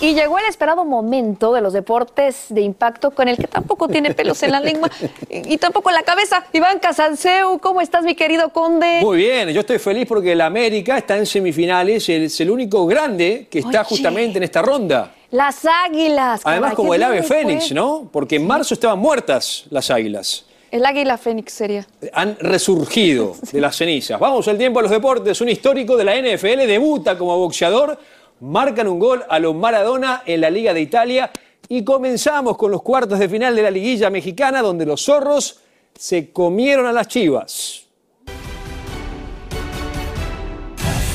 Y 0.00 0.14
llegó 0.14 0.38
el 0.38 0.44
esperado 0.46 0.84
momento 0.84 1.52
de 1.54 1.60
los 1.62 1.72
deportes 1.72 2.46
de 2.50 2.60
impacto 2.60 3.12
con 3.12 3.28
el 3.28 3.36
que 3.36 3.46
tampoco 3.46 3.88
tiene 3.88 4.12
pelos 4.12 4.42
en 4.42 4.52
la 4.52 4.60
lengua 4.60 4.90
y, 5.30 5.54
y 5.54 5.56
tampoco 5.56 5.88
en 5.88 5.94
la 5.94 6.02
cabeza. 6.02 6.44
Iván 6.52 6.78
Casanseu, 6.78 7.58
¿cómo 7.60 7.80
estás, 7.80 8.04
mi 8.04 8.14
querido 8.14 8.50
conde? 8.50 9.00
Muy 9.00 9.16
bien, 9.18 9.48
yo 9.50 9.60
estoy 9.60 9.78
feliz 9.78 10.06
porque 10.06 10.32
el 10.32 10.40
América 10.42 10.98
está 10.98 11.16
en 11.16 11.24
semifinales, 11.24 12.08
es 12.08 12.40
el 12.40 12.50
único 12.50 12.86
grande 12.86 13.48
que 13.50 13.60
está 13.60 13.80
Oye. 13.80 13.88
justamente 13.88 14.38
en 14.38 14.44
esta 14.44 14.60
ronda. 14.62 15.14
Las 15.30 15.64
águilas. 15.64 16.42
Además, 16.44 16.74
como 16.74 16.94
el 16.94 17.02
ave 17.02 17.22
fue. 17.22 17.38
fénix, 17.38 17.72
¿no? 17.72 18.08
Porque 18.12 18.36
en 18.36 18.46
marzo 18.46 18.74
estaban 18.74 18.98
muertas 18.98 19.64
las 19.70 19.90
águilas. 19.90 20.44
El 20.70 20.84
águila 20.84 21.16
fénix 21.16 21.52
sería. 21.52 21.86
Han 22.12 22.36
resurgido 22.40 23.34
de 23.52 23.60
las 23.60 23.76
cenizas. 23.76 24.20
Vamos 24.20 24.46
al 24.48 24.58
tiempo 24.58 24.78
a 24.80 24.82
los 24.82 24.90
deportes. 24.90 25.40
Un 25.40 25.48
histórico 25.48 25.96
de 25.96 26.04
la 26.04 26.14
NFL 26.20 26.66
debuta 26.66 27.16
como 27.16 27.36
boxeador. 27.38 27.98
Marcan 28.40 28.88
un 28.88 28.98
gol 28.98 29.24
a 29.28 29.38
los 29.38 29.54
Maradona 29.54 30.22
en 30.26 30.40
la 30.40 30.50
Liga 30.50 30.74
de 30.74 30.80
Italia. 30.82 31.30
Y 31.68 31.84
comenzamos 31.84 32.56
con 32.56 32.70
los 32.70 32.82
cuartos 32.82 33.18
de 33.18 33.28
final 33.28 33.56
de 33.56 33.62
la 33.62 33.70
liguilla 33.70 34.10
mexicana, 34.10 34.62
donde 34.62 34.86
los 34.86 35.02
zorros 35.02 35.60
se 35.98 36.30
comieron 36.32 36.86
a 36.86 36.92
las 36.92 37.08
chivas. 37.08 37.86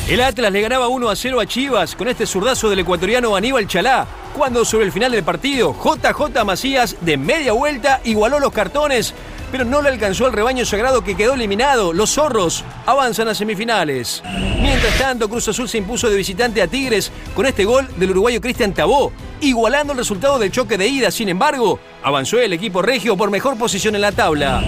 El 0.09 0.19
Atlas 0.19 0.51
le 0.51 0.59
ganaba 0.59 0.89
1 0.89 1.09
a 1.09 1.15
0 1.15 1.39
a 1.39 1.45
Chivas 1.45 1.95
con 1.95 2.09
este 2.09 2.25
zurdazo 2.25 2.69
del 2.69 2.79
ecuatoriano 2.79 3.33
Aníbal 3.33 3.65
Chalá. 3.65 4.05
Cuando 4.37 4.65
sobre 4.65 4.83
el 4.83 4.91
final 4.91 5.11
del 5.13 5.23
partido, 5.23 5.73
JJ 5.73 6.43
Macías 6.43 6.97
de 6.99 7.15
media 7.15 7.53
vuelta 7.53 8.01
igualó 8.03 8.37
los 8.39 8.51
cartones, 8.51 9.13
pero 9.51 9.65
no 9.65 9.81
le 9.81 9.89
alcanzó 9.89 10.25
al 10.25 10.33
rebaño 10.33 10.65
sagrado 10.65 11.03
que 11.03 11.15
quedó 11.15 11.33
eliminado. 11.33 11.93
Los 11.93 12.11
zorros 12.11 12.63
avanzan 12.85 13.27
a 13.27 13.35
semifinales. 13.35 14.23
Mientras 14.61 14.97
tanto, 14.97 15.29
Cruz 15.29 15.47
Azul 15.47 15.67
se 15.67 15.77
impuso 15.77 16.09
de 16.09 16.15
visitante 16.15 16.61
a 16.61 16.67
Tigres 16.67 17.11
con 17.35 17.45
este 17.45 17.65
gol 17.65 17.87
del 17.97 18.11
uruguayo 18.11 18.39
Cristian 18.39 18.73
Tabó, 18.73 19.11
igualando 19.41 19.93
el 19.93 19.99
resultado 19.99 20.39
del 20.39 20.51
choque 20.51 20.77
de 20.77 20.87
ida. 20.87 21.11
Sin 21.11 21.29
embargo, 21.29 21.79
avanzó 22.03 22.39
el 22.39 22.53
equipo 22.53 22.81
regio 22.81 23.17
por 23.17 23.29
mejor 23.29 23.57
posición 23.57 23.95
en 23.95 24.01
la 24.01 24.11
tabla. 24.11 24.63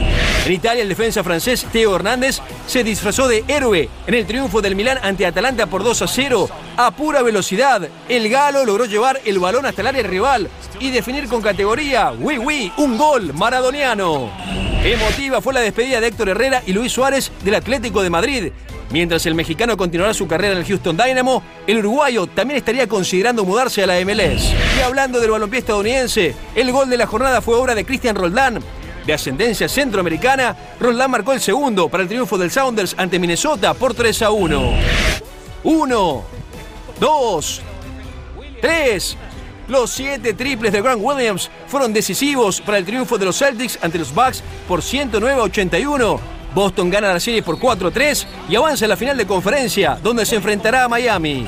En 0.45 0.51
Italia, 0.51 0.83
el 0.83 0.89
defensa 0.89 1.23
francés 1.23 1.65
Teo 1.71 1.95
Hernández 1.95 2.41
se 2.67 2.83
disfrazó 2.83 3.27
de 3.27 3.45
héroe 3.47 3.87
en 4.05 4.13
el 4.13 4.25
triunfo 4.25 4.61
del 4.61 4.75
Milán 4.75 4.99
ante 5.01 5.25
Atalanta 5.25 5.67
por 5.67 5.83
2 5.83 6.01
a 6.01 6.07
0. 6.07 6.49
A 6.75 6.91
pura 6.91 7.21
velocidad, 7.21 7.87
el 8.09 8.29
galo 8.29 8.65
logró 8.65 8.85
llevar 8.85 9.21
el 9.23 9.39
balón 9.39 9.65
hasta 9.65 9.81
el 9.81 9.87
área 9.87 10.03
rival 10.03 10.49
y 10.79 10.89
definir 10.89 11.27
con 11.29 11.41
categoría, 11.41 12.11
oui, 12.19 12.37
oui, 12.37 12.73
un 12.77 12.97
gol 12.97 13.33
maradoniano. 13.33 14.62
Emotiva 14.83 15.41
fue 15.41 15.53
la 15.53 15.61
despedida 15.61 16.01
de 16.01 16.07
Héctor 16.07 16.27
Herrera 16.27 16.61
y 16.65 16.73
Luis 16.73 16.91
Suárez 16.91 17.31
del 17.45 17.55
Atlético 17.55 18.03
de 18.03 18.09
Madrid. 18.09 18.51
Mientras 18.91 19.25
el 19.25 19.33
mexicano 19.33 19.77
continuará 19.77 20.13
su 20.13 20.27
carrera 20.27 20.51
en 20.51 20.59
el 20.59 20.65
Houston 20.65 20.97
Dynamo, 20.97 21.41
el 21.65 21.77
uruguayo 21.77 22.27
también 22.27 22.57
estaría 22.57 22.85
considerando 22.85 23.45
mudarse 23.45 23.81
a 23.81 23.87
la 23.87 24.01
MLS. 24.01 24.53
Y 24.77 24.81
hablando 24.81 25.21
del 25.21 25.31
balompié 25.31 25.59
estadounidense, 25.59 26.35
el 26.53 26.73
gol 26.73 26.89
de 26.89 26.97
la 26.97 27.07
jornada 27.07 27.39
fue 27.39 27.55
obra 27.55 27.75
de 27.75 27.85
Cristian 27.85 28.17
Roldán. 28.17 28.59
De 29.05 29.13
ascendencia 29.13 29.69
centroamericana, 29.69 30.53
Roldán 30.81 31.11
marcó 31.11 31.31
el 31.31 31.39
segundo 31.39 31.87
para 31.87 32.03
el 32.03 32.09
triunfo 32.09 32.37
del 32.37 32.51
Sounders 32.51 32.93
ante 32.97 33.19
Minnesota 33.19 33.73
por 33.73 33.93
3 33.93 34.21
a 34.23 34.31
1. 34.31 34.73
1, 35.63 36.23
2, 36.99 37.61
3. 38.59 39.17
Los 39.67 39.91
siete 39.91 40.33
triples 40.33 40.73
de 40.73 40.81
Grant 40.81 41.01
Williams 41.01 41.49
fueron 41.67 41.93
decisivos 41.93 42.59
para 42.59 42.77
el 42.77 42.85
triunfo 42.85 43.17
de 43.17 43.25
los 43.25 43.37
Celtics 43.37 43.79
ante 43.81 43.97
los 43.97 44.13
Bucks 44.13 44.43
por 44.67 44.81
109 44.81 45.39
a 45.39 45.43
81. 45.43 46.19
Boston 46.53 46.89
gana 46.89 47.13
la 47.13 47.19
serie 47.19 47.41
por 47.41 47.57
4-3 47.57 48.25
y 48.49 48.55
avanza 48.55 48.85
a 48.85 48.89
la 48.89 48.97
final 48.97 49.17
de 49.17 49.25
conferencia, 49.25 49.97
donde 50.03 50.25
se 50.25 50.35
enfrentará 50.35 50.83
a 50.83 50.89
Miami. 50.89 51.47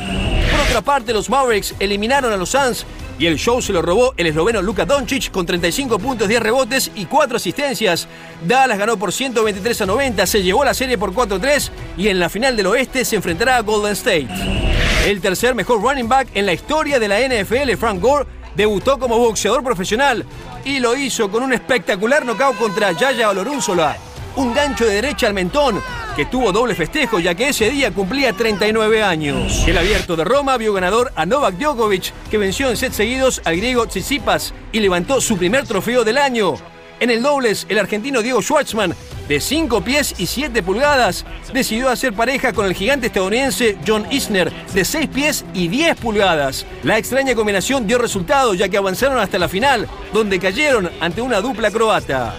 Por 0.50 0.60
otra 0.62 0.82
parte, 0.82 1.14
los 1.14 1.30
Mavericks 1.30 1.76
eliminaron 1.80 2.32
a 2.32 2.38
los 2.38 2.50
Suns 2.50 2.86
y 3.20 3.26
el 3.26 3.38
show 3.38 3.62
se 3.62 3.74
lo 3.74 3.82
robó 3.82 4.14
el 4.18 4.28
esloveno 4.28 4.62
Luka 4.62 4.86
Doncic 4.86 5.30
con 5.32 5.46
35 5.46 6.00
puntos, 6.00 6.28
10 6.28 6.42
rebotes 6.42 6.92
y 6.96 7.06
4 7.06 7.38
asistencias. 7.38 8.08
Dallas 8.46 8.78
ganó 8.78 8.98
por 8.98 9.12
123 9.12 9.82
a 9.82 9.86
90, 9.86 10.26
se 10.26 10.42
llevó 10.42 10.64
la 10.64 10.74
serie 10.74 10.98
por 10.98 11.14
4-3 11.14 11.70
y 11.98 12.08
en 12.08 12.20
la 12.20 12.30
final 12.30 12.56
del 12.56 12.68
oeste 12.68 13.06
se 13.06 13.18
enfrentará 13.18 13.58
a 13.58 13.62
Golden 13.62 13.92
State. 13.92 14.65
El 15.06 15.22
tercer 15.22 15.54
mejor 15.54 15.84
running 15.84 16.10
back 16.10 16.30
en 16.34 16.48
la 16.48 16.54
historia 16.54 16.98
de 16.98 17.08
la 17.08 17.20
NFL, 17.20 17.76
Frank 17.78 18.02
Gore, 18.02 18.26
debutó 18.56 18.98
como 18.98 19.20
boxeador 19.20 19.64
profesional 19.64 20.26
y 20.64 20.80
lo 20.80 20.96
hizo 20.96 21.30
con 21.30 21.44
un 21.44 21.54
espectacular 21.54 22.26
knockout 22.26 22.58
contra 22.58 22.92
Yaya 22.92 23.30
Olorunzola 23.30 23.96
un 24.36 24.54
gancho 24.54 24.86
de 24.86 24.96
derecha 24.96 25.28
al 25.28 25.34
mentón, 25.34 25.82
que 26.16 26.26
tuvo 26.26 26.52
doble 26.52 26.76
festejo 26.76 27.20
ya 27.20 27.36
que 27.36 27.50
ese 27.50 27.70
día 27.70 27.92
cumplía 27.92 28.34
39 28.34 29.04
años. 29.04 29.64
El 29.68 29.78
abierto 29.78 30.16
de 30.16 30.24
Roma 30.24 30.58
vio 30.58 30.74
ganador 30.74 31.12
a 31.16 31.26
Novak 31.26 31.56
Djokovic, 31.56 32.14
que 32.30 32.38
venció 32.38 32.70
en 32.70 32.78
set 32.78 32.94
seguidos 32.94 33.42
al 33.46 33.58
griego 33.58 33.86
Tsitsipas 33.86 34.54
y 34.72 34.80
levantó 34.80 35.22
su 35.22 35.38
primer 35.38 35.66
trofeo 35.66 36.04
del 36.04 36.18
año. 36.18 36.56
En 37.00 37.10
el 37.10 37.22
dobles, 37.22 37.66
el 37.68 37.78
argentino 37.78 38.22
Diego 38.22 38.42
Schwartzman, 38.42 38.96
de 39.28 39.40
5 39.42 39.82
pies 39.82 40.16
y 40.18 40.26
7 40.28 40.64
pulgadas, 40.64 41.26
decidió 41.54 41.90
hacer 41.90 42.14
pareja 42.14 42.54
con 42.54 42.66
el 42.66 42.74
gigante 42.74 43.08
estadounidense 43.08 43.78
John 43.86 44.06
Isner, 44.12 44.52
de 44.74 44.86
6 44.86 45.10
pies 45.10 45.46
y 45.54 45.68
10 45.68 45.98
pulgadas. 45.98 46.66
La 46.84 46.98
extraña 46.98 47.36
combinación 47.36 47.86
dio 47.86 47.98
resultado 47.98 48.54
ya 48.54 48.70
que 48.70 48.78
avanzaron 48.78 49.20
hasta 49.20 49.38
la 49.38 49.50
final, 49.50 49.88
donde 50.14 50.40
cayeron 50.40 50.90
ante 51.02 51.22
una 51.22 51.42
dupla 51.42 51.70
croata. 51.70 52.36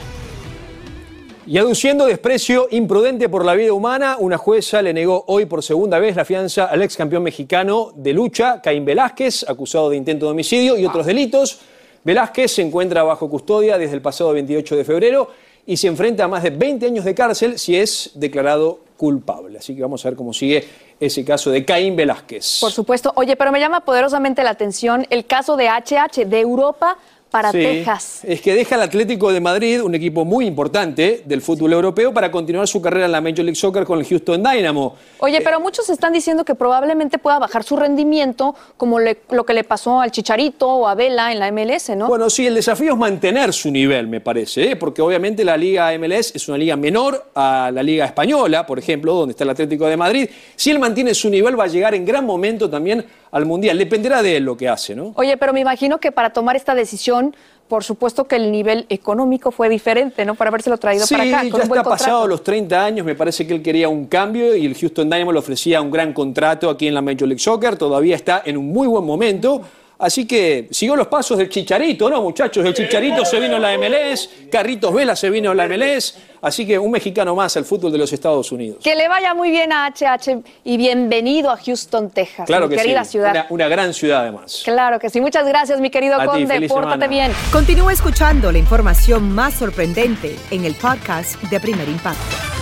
Y 1.48 1.58
aduciendo 1.58 2.06
desprecio 2.06 2.66
imprudente 2.72 3.28
por 3.28 3.44
la 3.44 3.54
vida 3.54 3.72
humana, 3.72 4.16
una 4.18 4.36
jueza 4.36 4.82
le 4.82 4.92
negó 4.92 5.22
hoy 5.28 5.46
por 5.46 5.62
segunda 5.62 6.00
vez 6.00 6.16
la 6.16 6.24
fianza 6.24 6.64
al 6.64 6.82
ex 6.82 6.96
campeón 6.96 7.22
mexicano 7.22 7.92
de 7.94 8.12
lucha, 8.12 8.60
Caín 8.60 8.84
Velázquez, 8.84 9.44
acusado 9.48 9.90
de 9.90 9.96
intento 9.96 10.26
de 10.26 10.32
homicidio 10.32 10.76
y 10.76 10.84
otros 10.86 11.06
delitos. 11.06 11.60
Velázquez 12.06 12.52
se 12.52 12.62
encuentra 12.62 13.02
bajo 13.02 13.28
custodia 13.28 13.76
desde 13.76 13.96
el 13.96 14.00
pasado 14.00 14.32
28 14.32 14.76
de 14.76 14.84
febrero 14.84 15.28
y 15.66 15.76
se 15.76 15.88
enfrenta 15.88 16.22
a 16.22 16.28
más 16.28 16.44
de 16.44 16.50
20 16.50 16.86
años 16.86 17.04
de 17.04 17.16
cárcel 17.16 17.58
si 17.58 17.74
es 17.74 18.12
declarado 18.14 18.78
culpable. 18.96 19.58
Así 19.58 19.74
que 19.74 19.82
vamos 19.82 20.06
a 20.06 20.10
ver 20.10 20.16
cómo 20.16 20.32
sigue 20.32 20.64
ese 21.00 21.24
caso 21.24 21.50
de 21.50 21.64
Caín 21.64 21.96
Velázquez. 21.96 22.58
Por 22.60 22.70
supuesto. 22.70 23.10
Oye, 23.16 23.34
pero 23.34 23.50
me 23.50 23.58
llama 23.58 23.80
poderosamente 23.80 24.44
la 24.44 24.50
atención 24.50 25.04
el 25.10 25.26
caso 25.26 25.56
de 25.56 25.68
HH 25.68 26.26
de 26.26 26.38
Europa 26.40 26.96
para 27.30 27.50
Sí, 27.52 27.58
Texas. 27.58 28.20
Es 28.24 28.40
que 28.40 28.54
deja 28.54 28.76
al 28.76 28.82
Atlético 28.82 29.32
de 29.32 29.40
Madrid, 29.40 29.82
un 29.82 29.94
equipo 29.94 30.24
muy 30.24 30.46
importante 30.46 31.22
del 31.26 31.42
fútbol 31.42 31.72
europeo, 31.72 32.14
para 32.14 32.30
continuar 32.30 32.66
su 32.68 32.80
carrera 32.80 33.06
en 33.06 33.12
la 33.12 33.20
Major 33.20 33.40
League 33.44 33.56
Soccer 33.56 33.84
con 33.84 33.98
el 33.98 34.06
Houston 34.06 34.42
Dynamo. 34.42 34.94
Oye, 35.18 35.40
pero 35.42 35.60
muchos 35.60 35.88
están 35.90 36.12
diciendo 36.12 36.44
que 36.44 36.54
probablemente 36.54 37.18
pueda 37.18 37.38
bajar 37.38 37.62
su 37.64 37.76
rendimiento, 37.76 38.54
como 38.76 38.98
le- 39.00 39.18
lo 39.30 39.44
que 39.44 39.54
le 39.54 39.64
pasó 39.64 40.00
al 40.00 40.10
Chicharito 40.12 40.68
o 40.68 40.86
a 40.88 40.94
Vela 40.94 41.32
en 41.32 41.40
la 41.40 41.48
MLS, 41.50 41.94
¿no? 41.96 42.06
Bueno, 42.08 42.30
sí, 42.30 42.46
el 42.46 42.54
desafío 42.54 42.92
es 42.92 42.98
mantener 42.98 43.52
su 43.52 43.70
nivel, 43.70 44.06
me 44.06 44.20
parece, 44.20 44.70
¿eh? 44.72 44.76
porque 44.76 45.02
obviamente 45.02 45.44
la 45.44 45.56
Liga 45.56 45.92
MLS 45.98 46.32
es 46.34 46.48
una 46.48 46.56
liga 46.58 46.76
menor 46.76 47.30
a 47.34 47.70
la 47.72 47.82
Liga 47.82 48.04
Española, 48.06 48.64
por 48.66 48.78
ejemplo, 48.78 49.14
donde 49.14 49.32
está 49.32 49.44
el 49.44 49.50
Atlético 49.50 49.86
de 49.86 49.96
Madrid. 49.96 50.28
Si 50.54 50.70
él 50.70 50.78
mantiene 50.78 51.12
su 51.14 51.28
nivel, 51.28 51.58
va 51.58 51.64
a 51.64 51.68
llegar 51.68 51.94
en 51.94 52.04
gran 52.04 52.24
momento 52.24 52.70
también 52.70 53.04
al 53.36 53.44
Mundial. 53.44 53.76
Dependerá 53.78 54.22
de 54.22 54.38
él 54.38 54.44
lo 54.44 54.56
que 54.56 54.68
hace, 54.68 54.94
¿no? 54.94 55.12
Oye, 55.14 55.36
pero 55.36 55.52
me 55.52 55.60
imagino 55.60 55.98
que 55.98 56.10
para 56.10 56.30
tomar 56.30 56.56
esta 56.56 56.74
decisión, 56.74 57.36
por 57.68 57.84
supuesto 57.84 58.24
que 58.24 58.36
el 58.36 58.50
nivel 58.50 58.86
económico 58.88 59.50
fue 59.50 59.68
diferente, 59.68 60.24
¿no? 60.24 60.34
Para 60.34 60.48
habérselo 60.48 60.78
traído 60.78 61.06
Sí, 61.06 61.14
para 61.14 61.24
acá. 61.28 61.44
ya 61.44 61.50
con 61.50 61.68
buen 61.68 61.80
está 61.80 61.90
pasado 61.90 62.26
los 62.26 62.42
30 62.42 62.82
años, 62.84 63.04
me 63.04 63.14
parece 63.14 63.46
que 63.46 63.52
él 63.54 63.62
quería 63.62 63.88
un 63.90 64.06
cambio 64.06 64.56
y 64.56 64.64
el 64.64 64.74
Houston 64.74 65.10
Dynamo 65.10 65.32
le 65.32 65.38
ofrecía 65.38 65.82
un 65.82 65.90
gran 65.90 66.12
contrato 66.14 66.70
aquí 66.70 66.88
en 66.88 66.94
la 66.94 67.02
Major 67.02 67.28
League 67.28 67.38
Soccer, 67.38 67.76
todavía 67.76 68.16
está 68.16 68.42
en 68.44 68.56
un 68.56 68.68
muy 68.68 68.86
buen 68.88 69.04
momento. 69.04 69.60
Así 69.98 70.26
que 70.26 70.68
siguió 70.70 70.94
los 70.94 71.06
pasos 71.06 71.38
del 71.38 71.48
Chicharito, 71.48 72.10
¿no, 72.10 72.20
muchachos? 72.20 72.64
El 72.66 72.74
Chicharito 72.74 73.24
se 73.24 73.40
vino 73.40 73.56
a 73.56 73.58
la 73.58 73.78
MLS, 73.78 74.28
Carritos 74.50 74.92
Vela 74.92 75.16
se 75.16 75.30
vino 75.30 75.52
a 75.52 75.54
la 75.54 75.66
MLS, 75.66 76.18
así 76.42 76.66
que 76.66 76.78
un 76.78 76.90
mexicano 76.90 77.34
más 77.34 77.56
al 77.56 77.64
fútbol 77.64 77.90
de 77.92 77.96
los 77.98 78.12
Estados 78.12 78.52
Unidos. 78.52 78.78
Que 78.84 78.94
le 78.94 79.08
vaya 79.08 79.32
muy 79.32 79.50
bien 79.50 79.72
a 79.72 79.86
HH 79.90 80.42
y 80.64 80.76
bienvenido 80.76 81.50
a 81.50 81.56
Houston, 81.56 82.10
Texas, 82.10 82.44
Claro 82.46 82.68
mi 82.68 82.76
que 82.76 82.82
querida 82.82 83.04
sí, 83.04 83.12
ciudad. 83.12 83.30
Una, 83.30 83.46
una 83.48 83.68
gran 83.68 83.94
ciudad 83.94 84.20
además. 84.20 84.60
Claro 84.64 84.98
que 84.98 85.08
sí. 85.08 85.20
Muchas 85.20 85.46
gracias, 85.48 85.80
mi 85.80 85.88
querido 85.88 86.16
A 86.16 86.22
ti, 86.24 86.26
Conde. 86.26 86.46
feliz 86.46 86.70
Pórtate 86.70 86.92
semana. 86.92 87.06
bien. 87.06 87.32
Continúa 87.50 87.92
escuchando 87.92 88.52
la 88.52 88.58
información 88.58 89.34
más 89.34 89.54
sorprendente 89.54 90.36
en 90.50 90.66
el 90.66 90.74
podcast 90.74 91.40
de 91.44 91.58
Primer 91.58 91.88
Impacto. 91.88 92.55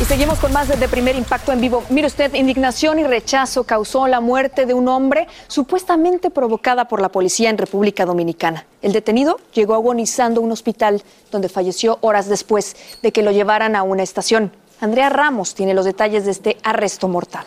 Y 0.00 0.04
seguimos 0.04 0.38
con 0.38 0.52
más 0.52 0.68
de 0.68 0.88
Primer 0.88 1.16
Impacto 1.16 1.50
en 1.50 1.60
vivo. 1.60 1.82
Mire 1.90 2.06
usted, 2.06 2.32
indignación 2.34 3.00
y 3.00 3.04
rechazo 3.04 3.64
causó 3.64 4.06
la 4.06 4.20
muerte 4.20 4.64
de 4.64 4.72
un 4.72 4.86
hombre 4.86 5.26
supuestamente 5.48 6.30
provocada 6.30 6.86
por 6.86 7.00
la 7.00 7.08
policía 7.08 7.50
en 7.50 7.58
República 7.58 8.06
Dominicana. 8.06 8.64
El 8.80 8.92
detenido 8.92 9.40
llegó 9.52 9.74
agonizando 9.74 10.40
a 10.40 10.44
un 10.44 10.52
hospital 10.52 11.02
donde 11.32 11.48
falleció 11.48 11.98
horas 12.00 12.28
después 12.28 12.76
de 13.02 13.10
que 13.10 13.22
lo 13.22 13.32
llevaran 13.32 13.74
a 13.74 13.82
una 13.82 14.04
estación. 14.04 14.52
Andrea 14.80 15.08
Ramos 15.08 15.56
tiene 15.56 15.74
los 15.74 15.84
detalles 15.84 16.24
de 16.24 16.30
este 16.30 16.58
arresto 16.62 17.08
mortal. 17.08 17.44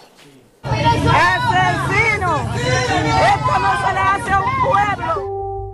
¡Asesino! 0.63 2.35
¡Esto 2.53 3.59
no 3.59 3.87
se 3.87 3.93
le 3.93 3.99
hace 3.99 4.31
a 4.31 4.39
un 4.39 4.69
pueblo! 4.69 5.10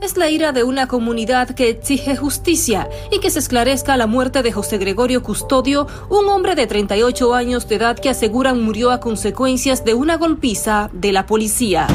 Es 0.01 0.15
la 0.15 0.29
ira 0.29 0.51
de 0.51 0.63
una 0.63 0.87
comunidad 0.87 1.49
que 1.49 1.69
exige 1.69 2.15
justicia 2.15 2.87
y 3.11 3.19
que 3.19 3.31
se 3.31 3.39
esclarezca 3.39 3.97
la 3.97 4.05
muerte 4.05 4.43
de 4.43 4.51
José 4.51 4.77
Gregorio 4.77 5.23
Custodio, 5.23 5.87
un 6.09 6.27
hombre 6.29 6.55
de 6.55 6.67
38 6.67 7.33
años 7.33 7.67
de 7.67 7.75
edad 7.75 7.97
que 7.97 8.09
aseguran 8.09 8.61
murió 8.61 8.91
a 8.91 8.99
consecuencias 8.99 9.83
de 9.83 9.95
una 9.95 10.17
golpiza 10.17 10.89
de 10.93 11.11
la 11.11 11.25
policía. 11.25 11.87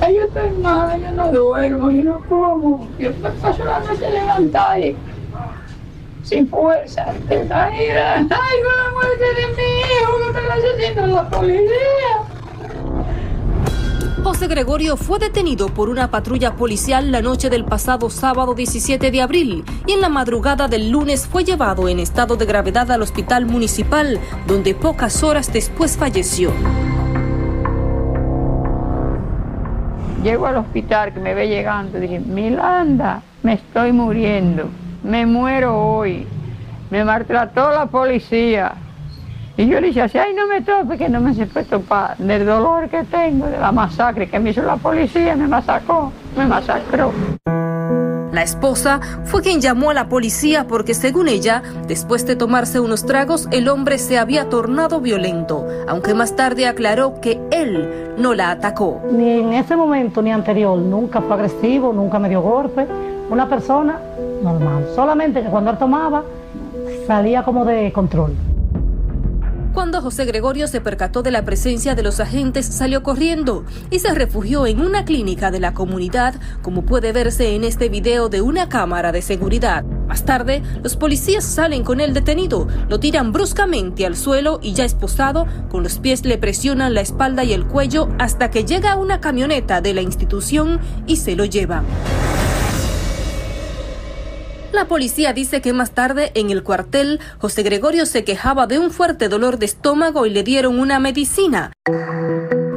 Ay, 0.00 0.16
yo 0.16 0.22
estoy 0.24 0.50
mal, 0.60 1.00
yo 1.00 1.10
no 1.12 1.32
duermo, 1.32 1.90
yo 1.90 2.02
no 2.04 2.20
como. 2.28 2.88
Yo 2.98 3.12
paso 3.14 3.64
la 3.64 3.80
noche 3.80 4.10
levantada 4.10 4.76
sin 6.22 6.48
fuerza, 6.48 7.06
caída. 7.28 8.14
Ay, 8.16 8.26
con 8.26 8.30
la 8.30 8.90
muerte 8.92 9.24
de 9.24 9.46
mi 9.56 9.80
hijo, 9.80 10.32
que 10.32 10.40
me 10.40 10.48
la 10.48 10.54
asesina 10.54 11.06
la 11.06 11.30
policía. 11.30 12.31
José 14.20 14.46
Gregorio 14.46 14.96
fue 14.96 15.18
detenido 15.18 15.68
por 15.68 15.88
una 15.88 16.10
patrulla 16.10 16.54
policial 16.54 17.10
la 17.10 17.22
noche 17.22 17.50
del 17.50 17.64
pasado 17.64 18.08
sábado 18.08 18.54
17 18.54 19.10
de 19.10 19.20
abril 19.20 19.64
y 19.86 19.92
en 19.92 20.00
la 20.00 20.08
madrugada 20.08 20.68
del 20.68 20.90
lunes 20.90 21.26
fue 21.26 21.44
llevado 21.44 21.88
en 21.88 21.98
estado 21.98 22.36
de 22.36 22.46
gravedad 22.46 22.90
al 22.92 23.02
hospital 23.02 23.46
municipal, 23.46 24.20
donde 24.46 24.74
pocas 24.74 25.22
horas 25.24 25.52
después 25.52 25.96
falleció. 25.96 26.52
Llego 30.22 30.46
al 30.46 30.58
hospital 30.58 31.12
que 31.12 31.18
me 31.18 31.34
ve 31.34 31.48
llegando, 31.48 31.98
dije, 31.98 32.20
Milanda, 32.20 33.22
me 33.42 33.54
estoy 33.54 33.90
muriendo, 33.90 34.68
me 35.02 35.26
muero 35.26 35.76
hoy, 35.76 36.28
me 36.90 37.04
maltrató 37.04 37.72
la 37.72 37.86
policía. 37.86 38.74
Y 39.56 39.66
yo 39.66 39.80
le 39.80 39.88
dije 39.88 40.02
así, 40.02 40.16
ay, 40.16 40.34
no 40.34 40.46
me 40.46 40.62
tope, 40.62 40.96
que 40.96 41.08
no 41.08 41.20
me 41.20 41.34
se 41.34 41.46
puede 41.46 41.66
topar 41.66 42.16
del 42.16 42.46
dolor 42.46 42.88
que 42.88 43.04
tengo, 43.04 43.46
de 43.46 43.58
la 43.58 43.70
masacre 43.70 44.28
que 44.28 44.38
me 44.38 44.50
hizo 44.50 44.62
la 44.62 44.76
policía, 44.76 45.36
me 45.36 45.46
masacró, 45.46 46.10
me 46.36 46.46
masacró. 46.46 47.12
La 48.32 48.42
esposa 48.42 48.98
fue 49.24 49.42
quien 49.42 49.60
llamó 49.60 49.90
a 49.90 49.94
la 49.94 50.08
policía 50.08 50.66
porque 50.66 50.94
según 50.94 51.28
ella, 51.28 51.62
después 51.86 52.26
de 52.26 52.34
tomarse 52.34 52.80
unos 52.80 53.04
tragos, 53.04 53.46
el 53.50 53.68
hombre 53.68 53.98
se 53.98 54.18
había 54.18 54.48
tornado 54.48 55.02
violento, 55.02 55.66
aunque 55.86 56.14
más 56.14 56.34
tarde 56.34 56.66
aclaró 56.66 57.20
que 57.20 57.38
él 57.50 58.14
no 58.16 58.32
la 58.32 58.52
atacó. 58.52 59.02
Ni 59.12 59.28
en 59.32 59.52
ese 59.52 59.76
momento 59.76 60.22
ni 60.22 60.32
anterior, 60.32 60.78
nunca 60.78 61.20
fue 61.20 61.34
agresivo, 61.34 61.92
nunca 61.92 62.18
me 62.18 62.30
dio 62.30 62.40
golpe. 62.40 62.86
Una 63.28 63.46
persona 63.46 63.98
normal. 64.42 64.86
Solamente 64.94 65.42
que 65.42 65.48
cuando 65.48 65.70
él 65.70 65.76
tomaba, 65.76 66.24
salía 67.06 67.42
como 67.42 67.66
de 67.66 67.92
control. 67.92 68.34
Cuando 69.72 70.02
José 70.02 70.26
Gregorio 70.26 70.68
se 70.68 70.82
percató 70.82 71.22
de 71.22 71.30
la 71.30 71.46
presencia 71.46 71.94
de 71.94 72.02
los 72.02 72.20
agentes, 72.20 72.66
salió 72.66 73.02
corriendo 73.02 73.64
y 73.90 74.00
se 74.00 74.14
refugió 74.14 74.66
en 74.66 74.82
una 74.82 75.06
clínica 75.06 75.50
de 75.50 75.60
la 75.60 75.72
comunidad, 75.72 76.34
como 76.60 76.84
puede 76.84 77.12
verse 77.12 77.54
en 77.54 77.64
este 77.64 77.88
video 77.88 78.28
de 78.28 78.42
una 78.42 78.68
cámara 78.68 79.12
de 79.12 79.22
seguridad. 79.22 79.82
Más 80.06 80.24
tarde, 80.26 80.62
los 80.82 80.96
policías 80.96 81.44
salen 81.44 81.84
con 81.84 82.00
el 82.00 82.12
detenido, 82.12 82.68
lo 82.90 83.00
tiran 83.00 83.32
bruscamente 83.32 84.04
al 84.04 84.14
suelo 84.14 84.60
y 84.62 84.74
ya 84.74 84.84
esposado, 84.84 85.46
con 85.70 85.82
los 85.82 85.98
pies 85.98 86.26
le 86.26 86.36
presionan 86.36 86.92
la 86.92 87.00
espalda 87.00 87.42
y 87.42 87.54
el 87.54 87.66
cuello 87.66 88.10
hasta 88.18 88.50
que 88.50 88.64
llega 88.64 88.96
una 88.96 89.22
camioneta 89.22 89.80
de 89.80 89.94
la 89.94 90.02
institución 90.02 90.80
y 91.06 91.16
se 91.16 91.34
lo 91.34 91.46
lleva. 91.46 91.82
La 94.72 94.86
policía 94.86 95.34
dice 95.34 95.60
que 95.60 95.74
más 95.74 95.90
tarde 95.90 96.32
en 96.34 96.50
el 96.50 96.62
cuartel, 96.62 97.20
José 97.38 97.62
Gregorio 97.62 98.06
se 98.06 98.24
quejaba 98.24 98.66
de 98.66 98.78
un 98.78 98.90
fuerte 98.90 99.28
dolor 99.28 99.58
de 99.58 99.66
estómago 99.66 100.24
y 100.24 100.30
le 100.30 100.42
dieron 100.42 100.80
una 100.80 100.98
medicina. 100.98 101.72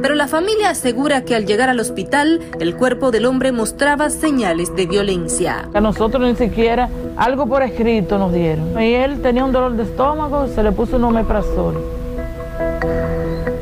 Pero 0.02 0.14
la 0.14 0.28
familia 0.28 0.70
asegura 0.70 1.24
que 1.24 1.34
al 1.34 1.46
llegar 1.46 1.70
al 1.70 1.80
hospital, 1.80 2.42
el 2.60 2.76
cuerpo 2.76 3.10
del 3.10 3.24
hombre 3.24 3.50
mostraba 3.50 4.10
señales 4.10 4.76
de 4.76 4.86
violencia. 4.86 5.70
A 5.72 5.80
nosotros 5.80 6.22
ni 6.22 6.36
siquiera 6.36 6.90
algo 7.16 7.46
por 7.46 7.62
escrito 7.62 8.18
nos 8.18 8.30
dieron. 8.32 8.80
Y 8.80 8.92
él 8.92 9.22
tenía 9.22 9.46
un 9.46 9.52
dolor 9.52 9.72
de 9.72 9.84
estómago, 9.84 10.48
se 10.48 10.62
le 10.62 10.72
puso 10.72 10.96
un 10.96 11.04
omeprazol. 11.04 11.82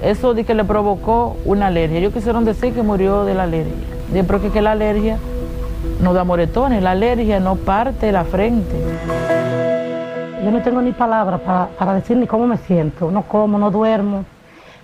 Eso 0.03 0.35
de 0.35 0.45
que 0.45 0.55
le 0.55 0.65
provocó 0.65 1.37
una 1.45 1.69
alergia. 1.69 2.01
Ellos 2.01 2.13
quisieron 2.13 2.45
decir 2.45 2.75
que 2.75 2.83
murió 2.83 3.25
de 3.25 3.35
la 3.35 3.45
alergia. 3.45 3.73
Después 4.13 4.43
que, 4.43 4.51
que 4.51 4.61
la 4.61 4.73
alergia 4.73 5.19
no 6.01 6.13
da 6.13 6.25
moretones, 6.25 6.83
la 6.83 6.93
alergia 6.93 7.41
no 7.41 7.57
parte 7.57 8.13
la 8.13 8.25
frente. 8.25 8.75
Yo 10.45 10.51
no 10.51 10.61
tengo 10.63 10.83
ni 10.83 10.93
palabras 10.93 11.41
para, 11.41 11.67
para 11.69 11.95
decir 11.95 12.17
ni 12.17 12.27
cómo 12.27 12.47
me 12.47 12.59
siento. 12.59 13.11
No 13.11 13.23
como, 13.23 13.59
no 13.59 13.71
duermo. 13.71 14.25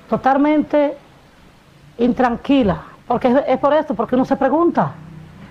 Totalmente 0.09 0.97
intranquila. 1.99 2.83
Porque 3.07 3.43
es, 3.47 3.59
por 3.59 3.75
esto, 3.75 3.95
porque 3.95 4.15
uno 4.15 4.25
se 4.25 4.37
pregunta, 4.37 4.93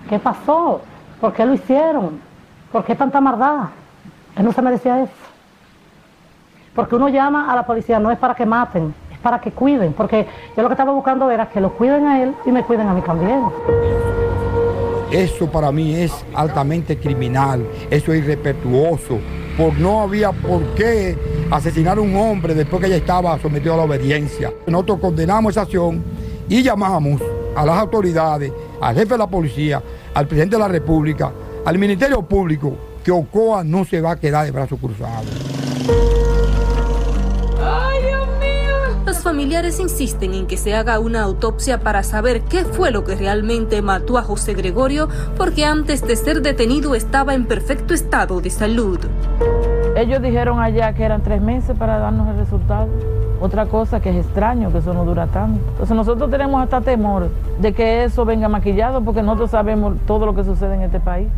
¿qué 0.08 0.18
pasó? 0.18 0.80
¿Por 1.20 1.32
qué 1.32 1.44
lo 1.44 1.54
hicieron? 1.54 2.18
¿Por 2.72 2.84
qué 2.84 2.94
tanta 2.94 3.20
maldad? 3.20 3.68
Él 4.34 4.44
no 4.44 4.52
se 4.52 4.62
merecía 4.62 5.02
eso. 5.02 5.12
Porque 6.74 6.96
uno 6.96 7.08
llama 7.08 7.52
a 7.52 7.54
la 7.54 7.66
policía 7.66 7.98
no 7.98 8.10
es 8.10 8.18
para 8.18 8.34
que 8.34 8.46
maten, 8.46 8.94
es 9.12 9.18
para 9.18 9.40
que 9.40 9.52
cuiden. 9.52 9.92
Porque 9.92 10.26
yo 10.56 10.62
lo 10.62 10.68
que 10.68 10.72
estaba 10.72 10.92
buscando 10.92 11.30
era 11.30 11.50
que 11.50 11.60
lo 11.60 11.72
cuiden 11.72 12.06
a 12.06 12.22
él 12.22 12.34
y 12.46 12.50
me 12.50 12.62
cuiden 12.64 12.88
a 12.88 12.94
mí 12.94 13.02
también. 13.02 13.44
Eso 15.10 15.50
para 15.50 15.72
mí 15.72 15.94
es 15.94 16.12
altamente 16.34 16.96
criminal, 16.96 17.66
eso 17.90 18.12
es 18.12 18.22
irrespetuoso, 18.22 19.18
por 19.56 19.76
no 19.76 20.02
había 20.02 20.30
por 20.30 20.62
qué 20.76 21.16
asesinar 21.50 21.98
a 21.98 22.00
un 22.00 22.14
hombre 22.14 22.54
después 22.54 22.80
que 22.80 22.88
ya 22.88 22.96
estaba 22.96 23.36
sometido 23.40 23.74
a 23.74 23.78
la 23.78 23.82
obediencia. 23.82 24.52
Nosotros 24.68 25.00
condenamos 25.00 25.50
esa 25.50 25.62
acción 25.62 26.04
y 26.48 26.62
llamamos 26.62 27.20
a 27.56 27.66
las 27.66 27.76
autoridades, 27.76 28.52
al 28.80 28.94
jefe 28.94 29.14
de 29.14 29.18
la 29.18 29.26
policía, 29.26 29.82
al 30.14 30.28
presidente 30.28 30.54
de 30.54 30.62
la 30.62 30.68
República, 30.68 31.32
al 31.64 31.76
Ministerio 31.76 32.22
Público, 32.22 32.76
que 33.02 33.10
Ocoa 33.10 33.64
no 33.64 33.84
se 33.84 34.00
va 34.00 34.12
a 34.12 34.16
quedar 34.20 34.44
de 34.44 34.52
brazos 34.52 34.78
cruzados. 34.78 36.29
Familiares 39.22 39.80
insisten 39.80 40.34
en 40.34 40.46
que 40.46 40.56
se 40.56 40.74
haga 40.74 40.98
una 40.98 41.22
autopsia 41.22 41.80
para 41.80 42.02
saber 42.02 42.42
qué 42.42 42.64
fue 42.64 42.90
lo 42.90 43.04
que 43.04 43.14
realmente 43.14 43.82
mató 43.82 44.16
a 44.16 44.22
José 44.22 44.54
Gregorio, 44.54 45.08
porque 45.36 45.64
antes 45.64 46.06
de 46.06 46.16
ser 46.16 46.40
detenido 46.40 46.94
estaba 46.94 47.34
en 47.34 47.46
perfecto 47.46 47.92
estado 47.92 48.40
de 48.40 48.50
salud. 48.50 48.98
Ellos 49.96 50.22
dijeron 50.22 50.58
allá 50.58 50.94
que 50.94 51.04
eran 51.04 51.22
tres 51.22 51.42
meses 51.42 51.76
para 51.78 51.98
darnos 51.98 52.28
el 52.28 52.38
resultado. 52.38 52.88
Otra 53.40 53.66
cosa 53.66 54.00
que 54.00 54.10
es 54.10 54.24
extraño 54.24 54.72
que 54.72 54.78
eso 54.78 54.94
no 54.94 55.04
dura 55.04 55.26
tanto. 55.26 55.60
Entonces 55.72 55.96
nosotros 55.96 56.30
tenemos 56.30 56.62
hasta 56.62 56.80
temor 56.80 57.28
de 57.60 57.72
que 57.72 58.04
eso 58.04 58.24
venga 58.24 58.48
maquillado 58.48 59.02
porque 59.02 59.22
nosotros 59.22 59.50
sabemos 59.50 59.96
todo 60.06 60.26
lo 60.26 60.34
que 60.34 60.44
sucede 60.44 60.74
en 60.74 60.82
este 60.82 61.00
país. 61.00 61.28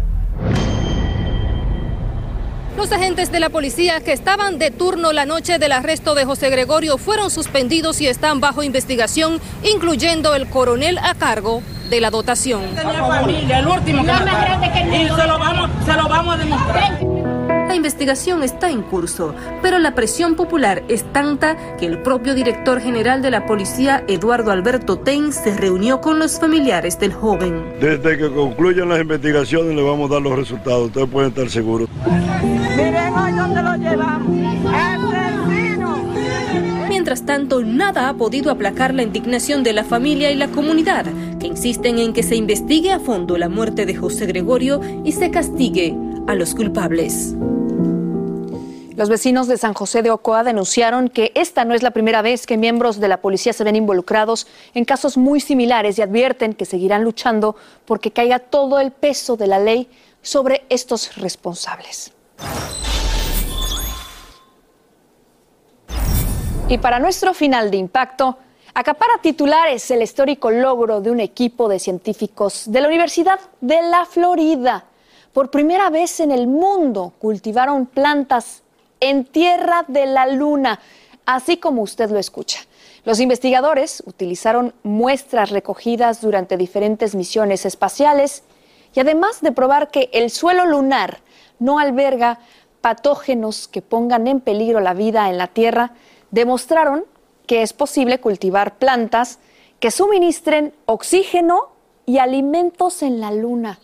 Los 2.83 2.91
agentes 2.91 3.31
de 3.31 3.39
la 3.39 3.49
policía 3.49 4.01
que 4.01 4.13
estaban 4.13 4.59
de 4.59 4.73
turno 4.73 5.13
la 5.13 5.25
noche 5.25 5.61
del 5.61 5.71
arresto 5.71 6.17
de 6.17 6.25
José 6.25 6.51
Gregorio 6.51 6.99
fueron 6.99 7.31
suspendidos 7.31 8.01
y 8.01 8.09
están 8.09 8.41
bajo 8.41 8.65
investigación, 8.65 9.41
incluyendo 9.63 10.35
el 10.35 10.49
coronel 10.49 10.99
a 10.99 11.15
cargo 11.15 11.63
de 11.89 12.01
la 12.01 12.11
dotación. 12.11 12.75
Tenía 12.75 13.07
familia, 13.07 13.61
el 13.61 13.69
último 13.69 14.05
que 14.05 14.11
mataron. 14.11 14.65
Y 14.95 15.09
se 15.09 15.27
lo 15.29 15.39
vamos, 15.39 15.71
se 15.87 15.93
lo 15.93 16.09
vamos 16.09 16.35
a 16.35 16.39
demostrar. 16.39 17.12
La 18.03 18.07
investigación 18.07 18.43
está 18.43 18.69
en 18.69 18.83
curso, 18.83 19.33
pero 19.63 19.79
la 19.79 19.95
presión 19.95 20.35
popular 20.35 20.83
es 20.89 21.05
tanta 21.13 21.77
que 21.77 21.87
el 21.87 22.03
propio 22.03 22.35
director 22.35 22.81
general 22.81 23.23
de 23.23 23.31
la 23.31 23.47
policía, 23.47 24.03
Eduardo 24.09 24.51
Alberto 24.51 24.99
Ten, 24.99 25.33
se 25.33 25.57
reunió 25.57 26.01
con 26.01 26.19
los 26.19 26.41
familiares 26.41 26.99
del 26.99 27.13
joven. 27.13 27.65
Desde 27.81 28.19
que 28.19 28.29
concluyan 28.29 28.89
las 28.89 29.01
investigaciones 29.01 29.77
le 29.77 29.83
vamos 29.83 30.11
a 30.11 30.15
dar 30.15 30.23
los 30.23 30.37
resultados, 30.37 30.87
ustedes 30.87 31.09
pueden 31.11 31.29
estar 31.29 31.49
seguros. 31.49 31.89
Miren 32.77 33.15
hoy 33.15 33.33
dónde 33.35 33.63
lo 33.63 33.77
llevamos. 33.77 34.37
Mientras 36.89 37.25
tanto, 37.25 37.63
nada 37.63 38.09
ha 38.09 38.15
podido 38.15 38.51
aplacar 38.51 38.95
la 38.95 39.05
indignación 39.05 39.63
de 39.63 39.75
la 39.75 39.85
familia 39.85 40.33
y 40.33 40.35
la 40.35 40.49
comunidad, 40.49 41.05
que 41.39 41.47
insisten 41.47 42.01
en 42.01 42.13
que 42.13 42.25
se 42.25 42.35
investigue 42.35 42.91
a 42.91 42.99
fondo 42.99 43.39
la 43.39 43.49
muerte 43.49 43.87
de 43.87 43.95
José 43.95 44.27
Gregorio 44.27 44.81
y 45.05 45.13
se 45.13 45.31
castigue 45.31 45.97
a 46.27 46.35
los 46.35 46.57
culpables. 46.57 47.37
Los 49.03 49.09
vecinos 49.09 49.49
de 49.49 49.59
San 49.59 49.75
José 49.75 50.03
de 50.03 50.13
Ocoa 50.13 50.45
denunciaron 50.45 51.09
que 51.09 51.33
esta 51.35 51.65
no 51.65 51.75
es 51.75 51.83
la 51.83 51.91
primera 51.91 52.23
vez 52.23 52.47
que 52.47 52.57
miembros 52.57 53.01
de 53.01 53.09
la 53.09 53.21
policía 53.21 53.53
se 53.53 53.65
ven 53.65 53.75
involucrados 53.75 54.47
en 54.75 54.85
casos 54.85 55.17
muy 55.17 55.41
similares 55.41 55.99
y 55.99 56.03
advierten 56.03 56.55
que 56.55 56.67
seguirán 56.67 57.03
luchando 57.03 57.57
porque 57.85 58.13
caiga 58.13 58.39
todo 58.39 58.79
el 58.79 58.93
peso 58.93 59.37
de 59.37 59.49
la 59.49 59.59
ley 59.59 59.91
sobre 60.23 60.67
estos 60.69 61.17
responsables. 61.17 62.13
Y 66.69 66.79
para 66.79 67.01
nuestro 67.01 67.35
final 67.35 67.73
de 67.73 67.79
impacto, 67.79 68.39
acapara 68.73 69.15
titulares 69.21 69.91
el 69.91 70.03
histórico 70.03 70.49
logro 70.53 71.01
de 71.01 71.11
un 71.11 71.19
equipo 71.19 71.69
de 71.69 71.81
científicos 71.81 72.67
de 72.69 72.81
la 72.81 72.87
Universidad 72.87 73.41
de 73.61 73.83
la 73.83 74.05
Florida. 74.05 74.85
Por 75.33 75.51
primera 75.51 75.91
vez 75.91 76.21
en 76.21 76.31
el 76.31 76.47
mundo 76.47 77.15
cultivaron 77.19 77.87
plantas 77.87 78.63
en 79.03 79.25
tierra 79.25 79.85
de 79.89 80.07
la 80.07 80.27
luna, 80.27 80.81
así 81.27 81.59
como 81.59 81.83
usted 81.83 82.11
lo 82.11 82.19
escucha. 82.19 82.61
Los 83.05 83.19
investigadores 83.19 84.03
utilizaron 84.07 84.75
muestras 84.85 85.51
recogidas 85.51 86.21
durante 86.21 86.57
diferentes 86.57 87.15
misiones 87.17 87.67
espaciales 87.67 88.45
y 88.95 89.01
además 89.01 89.41
de 89.41 89.53
probar 89.53 89.91
que 89.91 90.09
el 90.13 90.31
suelo 90.31 90.67
lunar 90.67 91.19
no 91.59 91.81
alberga 91.81 92.39
patógenos 92.81 93.67
que 93.67 93.83
pongan 93.83 94.29
en 94.29 94.41
peligro 94.41 94.81
la 94.81 94.95
vida 94.95 95.29
en 95.31 95.39
la 95.39 95.49
Tierra, 95.49 95.93
demostraron 96.31 97.05
que 97.47 97.63
es 97.63 97.73
posible 97.73 98.21
cultivar 98.21 98.79
plantas 98.79 99.41
que 99.81 99.91
suministren 99.91 100.75
oxígeno 100.87 101.71
y 102.07 102.19
alimentos 102.19 103.03
en 103.03 103.21
la 103.21 103.33
Luna. 103.33 103.81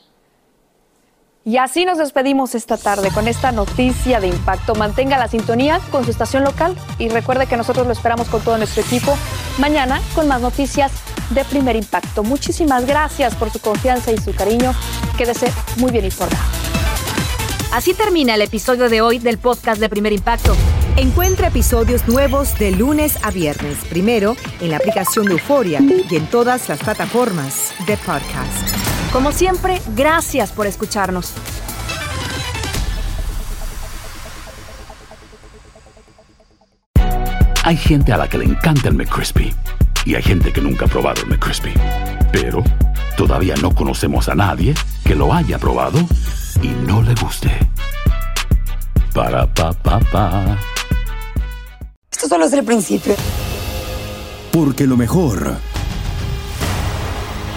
Y 1.44 1.57
así 1.57 1.85
nos 1.85 1.98
despedimos 1.98 2.55
esta 2.55 2.77
tarde 2.77 3.11
con 3.11 3.27
esta 3.27 3.53
noticia 3.53 4.20
de 4.20 4.29
impacto. 4.29 4.74
Mantenga 4.74 5.18
la 5.18 5.29
sintonía 5.29 5.81
con 5.90 6.05
su 6.05 6.11
estación 6.11 6.44
local 6.44 6.77
y 6.98 7.09
recuerde 7.09 7.46
que 7.46 7.57
nosotros 7.57 7.87
lo 7.87 7.92
esperamos 7.92 8.29
con 8.29 8.42
todo 8.42 8.59
nuestro 8.59 8.83
equipo 8.83 9.16
mañana 9.59 10.01
con 10.14 10.29
más 10.29 10.40
noticias 10.40 10.92
de 11.31 11.44
primer 11.44 11.77
impacto. 11.77 12.22
Muchísimas 12.22 12.87
gracias 12.87 13.35
por 13.35 13.51
su 13.51 13.61
confianza 13.61 14.12
y 14.12 14.18
su 14.18 14.35
cariño. 14.35 14.74
Quédese 15.16 15.53
muy 15.77 15.90
bien 15.90 16.05
informado. 16.05 16.42
Así 17.72 17.92
termina 17.92 18.35
el 18.35 18.42
episodio 18.42 18.88
de 18.88 19.03
hoy 19.03 19.18
del 19.18 19.38
podcast 19.38 19.81
de 19.81 19.88
Primer 19.88 20.12
Impacto. 20.12 20.57
Encuentra 20.96 21.48
episodios 21.48 22.09
nuevos 22.09 22.59
de 22.59 22.72
lunes 22.72 23.18
a 23.22 23.31
viernes, 23.31 23.77
primero 23.90 24.37
en 24.61 24.70
la 24.70 24.79
aplicación 24.79 25.27
de 25.27 25.33
Euforia 25.33 25.81
y 25.81 26.16
en 26.16 26.27
todas 26.27 26.68
las 26.68 26.79
plataformas 26.79 27.72
de 27.87 27.96
podcast. 27.98 28.88
Como 29.12 29.33
siempre, 29.33 29.81
gracias 29.97 30.53
por 30.53 30.66
escucharnos. 30.66 31.33
Hay 37.64 37.77
gente 37.77 38.12
a 38.12 38.16
la 38.16 38.29
que 38.29 38.38
le 38.38 38.44
encanta 38.44 38.88
el 38.88 38.94
McCrispy 38.94 39.55
y 40.05 40.14
hay 40.14 40.23
gente 40.23 40.53
que 40.53 40.61
nunca 40.61 40.85
ha 40.85 40.88
probado 40.88 41.23
el 41.23 41.29
McCrispy. 41.29 41.73
Pero 42.33 42.62
todavía 43.16 43.55
no 43.57 43.75
conocemos 43.75 44.29
a 44.29 44.35
nadie 44.35 44.75
que 45.05 45.14
lo 45.14 45.33
haya 45.33 45.59
probado 45.59 45.99
y 46.62 46.68
no 46.68 47.03
le 47.03 47.14
guste. 47.14 47.51
Para 49.14 49.53
pa 49.53 49.73
pa 49.73 50.01
pa. 50.01 50.59
Esto 52.11 52.29
solo 52.29 52.44
es 52.44 52.53
el 52.53 52.64
principio. 52.64 53.14
Porque 54.53 54.87
lo 54.87 54.97
mejor, 54.97 55.57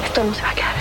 Esto 0.05 0.23
no 0.23 0.33
se 0.33 0.41
va 0.41 0.49
a 0.49 0.55
quedar. 0.55 0.80